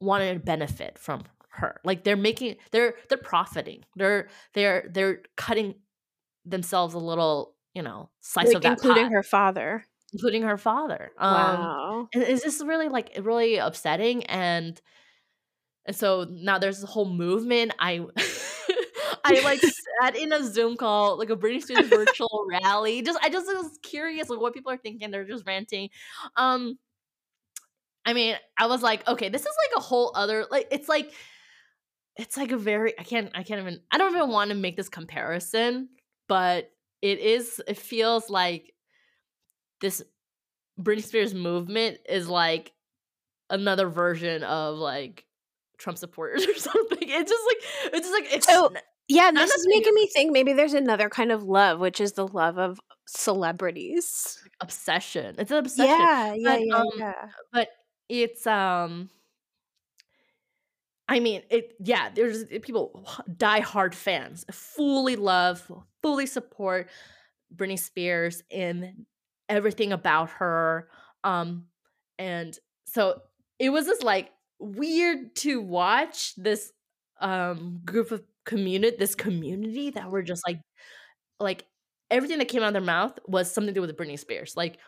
wanted 0.00 0.34
to 0.34 0.40
benefit 0.40 0.98
from 0.98 1.24
her, 1.50 1.80
like 1.84 2.04
they're 2.04 2.16
making, 2.16 2.56
they're 2.72 2.94
they're 3.08 3.18
profiting, 3.18 3.84
they're 3.96 4.28
they're 4.54 4.88
they're 4.92 5.22
cutting 5.36 5.76
themselves 6.46 6.94
a 6.94 6.98
little, 6.98 7.56
you 7.74 7.82
know, 7.82 8.10
slice 8.22 8.48
Like 8.48 8.56
of 8.56 8.62
that 8.64 8.82
including 8.82 8.82
pie, 8.82 9.10
her 9.10 9.22
father. 9.22 9.84
including 10.12 10.42
her 10.42 10.58
father. 10.58 11.12
Um, 11.18 11.30
Wow. 11.32 12.08
and 12.14 12.22
it's 12.22 12.42
just 12.44 12.64
really 12.64 12.88
like 12.88 13.18
really 13.22 13.56
upsetting 13.56 14.24
and 14.26 14.80
and 15.86 15.96
so 15.96 16.26
now 16.30 16.58
there's 16.58 16.82
a 16.82 16.86
whole 16.86 17.08
movement 17.08 17.72
i 17.78 17.98
i 19.26 19.40
like 19.44 19.60
sat 19.60 20.16
in 20.16 20.32
a 20.32 20.42
zoom 20.44 20.76
call 20.76 21.18
like 21.18 21.30
a 21.30 21.36
Britney 21.36 21.62
Spears 21.62 21.88
virtual 21.88 22.46
rally 22.62 23.02
just 23.02 23.18
i 23.22 23.28
just 23.28 23.46
was 23.46 23.78
curious 23.82 24.28
like 24.28 24.40
what 24.40 24.54
people 24.54 24.72
are 24.72 24.76
thinking 24.76 25.10
they're 25.10 25.24
just 25.24 25.46
ranting 25.46 25.88
um 26.36 26.78
i 28.04 28.12
mean 28.12 28.36
i 28.58 28.66
was 28.66 28.82
like 28.82 29.06
okay 29.08 29.28
this 29.28 29.42
is 29.42 29.46
like 29.46 29.78
a 29.78 29.80
whole 29.80 30.12
other 30.14 30.46
like 30.50 30.68
it's 30.70 30.88
like 30.88 31.12
it's 32.16 32.36
like 32.36 32.52
a 32.52 32.56
very 32.56 32.98
i 32.98 33.02
can't 33.02 33.30
i 33.34 33.42
can't 33.42 33.60
even 33.60 33.80
i 33.90 33.98
don't 33.98 34.14
even 34.14 34.30
want 34.30 34.50
to 34.50 34.56
make 34.56 34.76
this 34.76 34.88
comparison 34.88 35.88
but 36.28 36.70
it 37.02 37.18
is 37.18 37.60
it 37.68 37.76
feels 37.76 38.30
like 38.30 38.72
this 39.80 40.02
Britney 40.80 41.02
Spears 41.02 41.34
movement 41.34 41.98
is 42.08 42.28
like 42.28 42.72
another 43.50 43.88
version 43.88 44.42
of 44.42 44.76
like 44.76 45.24
Trump 45.78 45.98
supporters 45.98 46.44
or 46.48 46.54
something. 46.54 46.98
It's 47.08 47.30
just 47.30 47.44
like 47.46 47.94
it's 47.94 48.08
just 48.08 48.12
like 48.12 48.34
it's 48.34 48.46
So 48.46 48.72
yeah, 49.08 49.30
this 49.30 49.50
is 49.52 49.66
making 49.68 49.94
me 49.94 50.08
think 50.08 50.32
maybe 50.32 50.52
there's 50.52 50.74
another 50.74 51.08
kind 51.08 51.30
of 51.32 51.42
love, 51.44 51.78
which 51.80 52.00
is 52.00 52.12
the 52.12 52.26
love 52.26 52.58
of 52.58 52.80
celebrities. 53.06 54.38
obsession. 54.60 55.36
It's 55.38 55.50
an 55.50 55.58
obsession. 55.58 55.94
Yeah, 55.98 56.34
yeah, 56.34 56.56
But 56.56 56.60
yeah, 56.66 56.74
um 56.76 56.86
yeah. 56.98 57.28
but 57.52 57.68
it's 58.08 58.46
um 58.46 59.10
I 61.08 61.20
mean, 61.20 61.42
it 61.50 61.74
yeah, 61.78 62.10
there's 62.14 62.44
people 62.62 63.08
die 63.36 63.60
hard 63.60 63.94
fans, 63.94 64.44
fully 64.50 65.14
love, 65.16 65.70
fully 66.02 66.26
support 66.26 66.88
Britney 67.54 67.78
Spears 67.78 68.42
in 68.50 69.06
everything 69.48 69.92
about 69.92 70.30
her. 70.30 70.88
Um 71.22 71.66
and 72.18 72.58
so 72.86 73.20
it 73.58 73.70
was 73.70 73.86
just 73.86 74.02
like 74.02 74.30
weird 74.58 75.36
to 75.36 75.60
watch 75.60 76.34
this 76.36 76.72
um 77.20 77.80
group 77.84 78.10
of 78.10 78.22
community 78.46 78.96
this 78.98 79.14
community 79.14 79.90
that 79.90 80.10
were 80.10 80.22
just 80.22 80.42
like 80.48 80.60
like 81.40 81.66
everything 82.10 82.38
that 82.38 82.48
came 82.48 82.62
out 82.62 82.68
of 82.68 82.72
their 82.74 82.82
mouth 82.82 83.18
was 83.26 83.52
something 83.52 83.74
to 83.74 83.80
do 83.80 83.86
with 83.86 83.96
Britney 83.96 84.18
Spears. 84.18 84.54
Like 84.56 84.78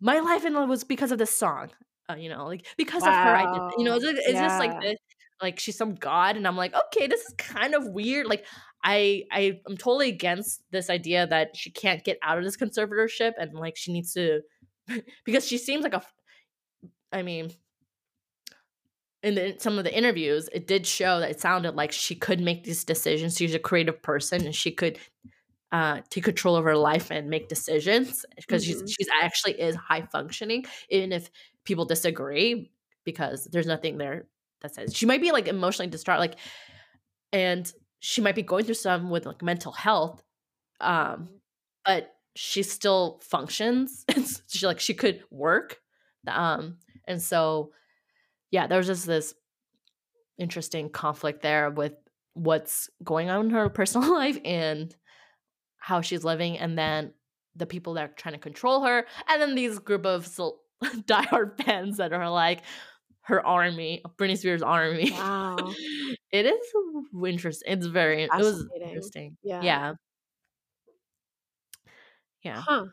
my 0.00 0.20
life 0.20 0.44
in 0.44 0.54
love 0.54 0.68
was 0.68 0.84
because 0.84 1.12
of 1.12 1.18
this 1.18 1.34
song. 1.34 1.70
Uh, 2.10 2.14
you 2.16 2.28
know, 2.28 2.46
like 2.46 2.66
because 2.76 3.02
of 3.04 3.08
her, 3.14 3.36
I 3.36 3.42
did. 3.70 3.78
You 3.78 3.84
know, 3.84 3.92
Wow. 3.92 3.96
it's, 3.98 4.04
like- 4.06 4.16
it's 4.18 4.40
just 4.40 4.58
like 4.58 4.80
this. 4.80 4.96
Like 5.40 5.58
she's 5.58 5.76
some 5.76 5.94
god, 5.96 6.36
and 6.36 6.46
I'm 6.46 6.56
like, 6.56 6.72
okay, 6.74 7.08
this 7.08 7.22
is 7.22 7.34
kind 7.36 7.74
of 7.74 7.86
weird. 7.88 8.26
Like 8.26 8.46
I, 8.84 9.24
I, 9.32 9.60
I'm 9.66 9.76
totally 9.76 10.08
against 10.08 10.62
this 10.70 10.88
idea 10.90 11.26
that 11.26 11.56
she 11.56 11.70
can't 11.70 12.04
get 12.04 12.18
out 12.22 12.38
of 12.38 12.44
this 12.44 12.56
conservatorship, 12.56 13.32
and 13.38 13.52
like 13.54 13.76
she 13.76 13.92
needs 13.92 14.12
to, 14.14 14.42
because 15.24 15.44
she 15.46 15.58
seems 15.58 15.82
like 15.82 15.94
a, 15.94 16.02
I 17.12 17.22
mean, 17.22 17.50
in 19.22 19.34
the, 19.36 19.56
some 19.60 19.78
of 19.78 19.84
the 19.84 19.96
interviews, 19.96 20.48
it 20.52 20.66
did 20.66 20.86
show 20.86 21.20
that 21.20 21.30
it 21.30 21.40
sounded 21.40 21.74
like 21.76 21.92
she 21.92 22.14
could 22.14 22.40
make 22.40 22.64
these 22.64 22.84
decisions. 22.84 23.36
She's 23.36 23.54
a 23.54 23.58
creative 23.58 24.02
person, 24.02 24.44
and 24.44 24.54
she 24.54 24.70
could 24.72 24.98
uh, 25.72 26.02
take 26.10 26.24
control 26.24 26.56
of 26.56 26.64
her 26.64 26.76
life 26.76 27.10
and 27.10 27.30
make 27.30 27.48
decisions 27.48 28.24
because 28.36 28.64
she's 28.64 28.82
Mhm. 28.82 28.88
she's 28.88 29.08
actually 29.22 29.60
is 29.60 29.74
high 29.76 30.02
functioning, 30.12 30.66
even 30.90 31.12
if 31.12 31.30
people 31.64 31.84
disagree, 31.86 32.70
because 33.04 33.46
there's 33.46 33.66
nothing 33.66 33.98
there 33.98 34.26
that 34.62 34.74
says 34.74 34.94
she 34.94 35.06
might 35.06 35.20
be 35.22 35.32
like 35.32 35.48
emotionally 35.48 35.90
distraught, 35.90 36.20
like, 36.20 36.36
and 37.32 37.72
she 38.00 38.20
might 38.20 38.34
be 38.34 38.42
going 38.42 38.64
through 38.64 38.74
some 38.74 39.10
with 39.10 39.26
like 39.26 39.42
mental 39.42 39.72
health, 39.72 40.22
um, 40.80 41.28
but 41.84 42.14
she 42.36 42.62
still 42.62 43.20
functions. 43.22 44.04
She 44.48 44.66
like 44.66 44.80
she 44.80 44.94
could 44.94 45.24
work, 45.30 45.80
um, 46.28 46.78
and 47.06 47.22
so 47.22 47.72
yeah, 48.52 48.68
there's 48.68 48.86
just 48.86 49.06
this 49.06 49.34
interesting 50.38 50.90
conflict 50.90 51.42
there 51.42 51.70
with 51.70 51.94
what's 52.34 52.88
going 53.02 53.30
on 53.30 53.46
in 53.46 53.50
her 53.50 53.68
personal 53.80 54.12
life 54.12 54.38
and 54.44 54.94
how 55.78 56.00
she's 56.00 56.22
living, 56.22 56.58
and 56.58 56.78
then 56.78 57.12
the 57.56 57.66
people 57.66 57.94
that 57.94 58.04
are 58.04 58.14
trying 58.14 58.34
to 58.34 58.38
control 58.40 58.84
her, 58.84 59.04
and 59.28 59.42
then 59.42 59.56
these 59.56 59.80
group 59.80 60.06
of 60.06 60.26
so, 60.26 60.60
diehard 60.84 61.60
fans 61.64 61.96
that 61.96 62.12
are 62.12 62.30
like 62.30 62.62
her 63.22 63.44
army, 63.44 64.02
Britney 64.16 64.36
Spears' 64.36 64.62
army. 64.62 65.10
Wow. 65.10 65.56
it 66.32 66.46
is 66.46 66.72
interesting. 67.24 67.72
It's 67.72 67.86
very. 67.86 68.24
It 68.24 68.30
was 68.36 68.68
interesting. 68.74 69.36
Yeah. 69.42 69.62
Yeah. 69.62 69.92
Yeah. 72.42 72.62
Huh. 72.66 72.86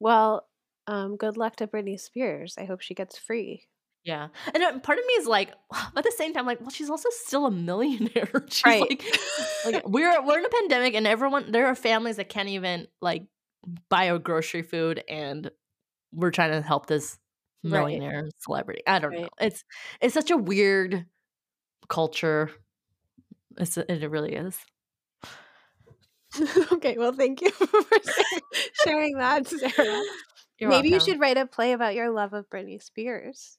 Well, 0.00 0.46
um, 0.86 1.16
good 1.16 1.36
luck 1.36 1.56
to 1.56 1.66
Britney 1.66 2.00
Spears. 2.00 2.56
I 2.58 2.64
hope 2.64 2.80
she 2.80 2.94
gets 2.94 3.18
free. 3.18 3.64
Yeah. 4.04 4.28
And 4.52 4.62
uh, 4.62 4.78
part 4.80 4.98
of 4.98 5.04
me 5.06 5.12
is 5.14 5.26
like, 5.26 5.52
at 5.96 6.04
the 6.04 6.12
same 6.16 6.32
time, 6.34 6.46
like, 6.46 6.60
well, 6.60 6.70
she's 6.70 6.90
also 6.90 7.08
still 7.10 7.46
a 7.46 7.50
millionaire. 7.50 8.30
she's 8.50 8.64
Right. 8.64 8.80
like, 8.80 9.04
like 9.66 9.88
we're 9.88 10.22
we're 10.24 10.38
in 10.38 10.44
a 10.44 10.48
pandemic, 10.48 10.94
and 10.94 11.06
everyone 11.06 11.52
there 11.52 11.66
are 11.66 11.74
families 11.74 12.16
that 12.16 12.28
can't 12.28 12.48
even 12.50 12.86
like 13.00 13.24
buy 13.88 14.04
a 14.04 14.18
grocery 14.18 14.62
food, 14.62 15.02
and 15.08 15.50
we're 16.12 16.30
trying 16.30 16.52
to 16.52 16.62
help 16.62 16.86
this 16.86 17.18
Right. 17.66 17.70
millionaire 17.80 18.28
celebrity. 18.40 18.82
I 18.86 18.98
don't 18.98 19.14
know. 19.14 19.28
It's 19.40 19.64
it's 20.02 20.12
such 20.12 20.30
a 20.30 20.36
weird 20.36 21.06
culture. 21.88 22.50
It's 23.56 23.78
it 23.78 24.10
really 24.10 24.34
is. 24.34 24.58
okay, 26.72 26.96
well, 26.98 27.12
thank 27.12 27.40
you 27.40 27.50
for 27.52 27.66
sharing- 28.84 29.16
that, 29.18 29.46
Sarah. 29.48 30.02
You're 30.58 30.70
Maybe 30.70 30.90
you 30.90 31.00
should 31.00 31.18
write 31.20 31.36
a 31.36 31.46
play 31.46 31.72
about 31.72 31.94
your 31.94 32.10
love 32.10 32.32
of 32.32 32.48
Britney 32.50 32.82
Spears. 32.82 33.56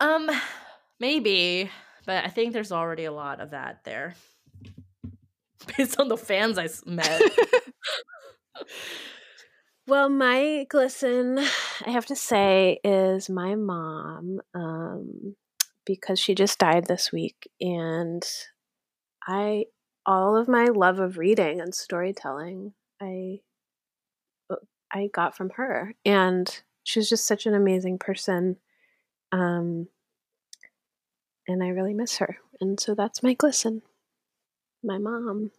Um, 0.00 0.30
maybe, 1.00 1.70
but 2.06 2.24
I 2.24 2.28
think 2.28 2.52
there's 2.52 2.72
already 2.72 3.04
a 3.04 3.12
lot 3.12 3.40
of 3.40 3.50
that 3.50 3.84
there, 3.84 4.14
based 5.76 5.98
on 5.98 6.08
the 6.08 6.16
fans 6.16 6.58
I 6.58 6.68
met. 6.86 7.22
Well, 9.88 10.10
my 10.10 10.66
glisten, 10.68 11.38
I 11.86 11.90
have 11.90 12.04
to 12.06 12.14
say, 12.14 12.78
is 12.84 13.30
my 13.30 13.54
mom, 13.54 14.38
um, 14.54 15.34
because 15.86 16.20
she 16.20 16.34
just 16.34 16.58
died 16.58 16.84
this 16.86 17.10
week, 17.10 17.48
and 17.58 18.22
I, 19.26 19.64
all 20.04 20.36
of 20.36 20.46
my 20.46 20.66
love 20.66 20.98
of 20.98 21.16
reading 21.16 21.62
and 21.62 21.74
storytelling, 21.74 22.74
I 23.00 23.38
uh, 24.50 24.56
I 24.92 25.08
got 25.12 25.34
from 25.34 25.50
her. 25.56 25.94
And 26.04 26.62
she 26.84 26.98
was 26.98 27.08
just 27.08 27.26
such 27.26 27.46
an 27.46 27.54
amazing 27.54 27.98
person. 27.98 28.56
Um, 29.32 29.88
and 31.46 31.62
I 31.62 31.68
really 31.68 31.94
miss 31.94 32.18
her. 32.18 32.38
And 32.60 32.78
so 32.78 32.94
that's 32.94 33.22
my 33.22 33.34
glisten. 33.34 33.82
My 34.82 34.98
mom. 34.98 35.50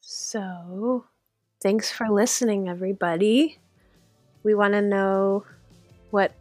So, 0.00 1.06
thanks 1.62 1.90
for 1.90 2.08
listening, 2.08 2.68
everybody. 2.68 3.58
We 4.42 4.54
want 4.54 4.74
to 4.74 4.82
know 4.82 5.44
what 6.10 6.32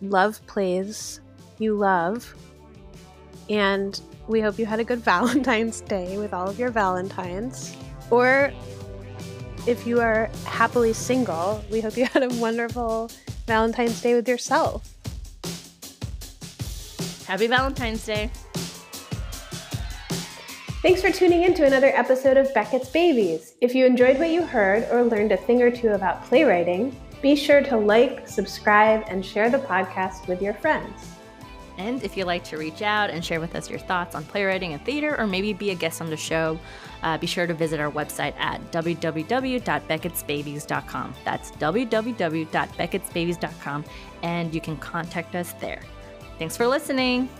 love 0.00 0.44
plays 0.46 1.20
you 1.58 1.74
love. 1.74 2.34
And 3.50 4.00
we 4.28 4.40
hope 4.40 4.58
you 4.58 4.66
had 4.66 4.80
a 4.80 4.84
good 4.84 4.98
Valentine's 5.04 5.80
Day 5.82 6.18
with 6.18 6.32
all 6.32 6.48
of 6.48 6.58
your 6.58 6.70
Valentines. 6.70 7.76
Or 8.10 8.52
if 9.68 9.86
you 9.86 10.00
are 10.00 10.30
happily 10.46 10.94
single, 10.94 11.62
we 11.70 11.82
hope 11.82 11.96
you 11.96 12.06
had 12.12 12.22
a 12.22 12.34
wonderful 12.36 13.10
Valentine's 13.46 14.00
Day 14.00 14.14
with 14.14 14.26
yourself. 14.26 14.94
Happy 17.26 17.46
Valentine's 17.46 18.04
Day. 18.06 18.30
Thanks 20.80 21.02
for 21.02 21.10
tuning 21.10 21.42
in 21.42 21.52
to 21.54 21.66
another 21.66 21.88
episode 21.88 22.38
of 22.38 22.52
Beckett's 22.54 22.88
Babies. 22.88 23.56
If 23.60 23.74
you 23.74 23.84
enjoyed 23.84 24.18
what 24.18 24.30
you 24.30 24.42
heard 24.42 24.88
or 24.90 25.04
learned 25.04 25.32
a 25.32 25.36
thing 25.36 25.60
or 25.60 25.70
two 25.70 25.88
about 25.88 26.24
playwriting, 26.24 26.96
be 27.20 27.36
sure 27.36 27.62
to 27.64 27.76
like, 27.76 28.26
subscribe, 28.26 29.04
and 29.08 29.24
share 29.24 29.50
the 29.50 29.58
podcast 29.58 30.28
with 30.28 30.40
your 30.40 30.54
friends. 30.54 31.17
And 31.78 32.02
if 32.02 32.16
you'd 32.16 32.26
like 32.26 32.42
to 32.44 32.56
reach 32.58 32.82
out 32.82 33.08
and 33.08 33.24
share 33.24 33.40
with 33.40 33.54
us 33.54 33.70
your 33.70 33.78
thoughts 33.78 34.16
on 34.16 34.24
playwriting 34.24 34.72
and 34.72 34.84
theater, 34.84 35.16
or 35.18 35.26
maybe 35.26 35.52
be 35.52 35.70
a 35.70 35.74
guest 35.74 36.00
on 36.00 36.08
the 36.10 36.16
show, 36.16 36.58
uh, 37.02 37.16
be 37.16 37.28
sure 37.28 37.46
to 37.46 37.54
visit 37.54 37.78
our 37.80 37.90
website 37.90 38.34
at 38.38 38.60
www.beckettsbabies.com. 38.72 41.14
That's 41.24 41.52
www.beckettsbabies.com, 41.52 43.84
and 44.22 44.54
you 44.54 44.60
can 44.60 44.76
contact 44.76 45.36
us 45.36 45.54
there. 45.54 45.80
Thanks 46.38 46.56
for 46.56 46.66
listening. 46.66 47.30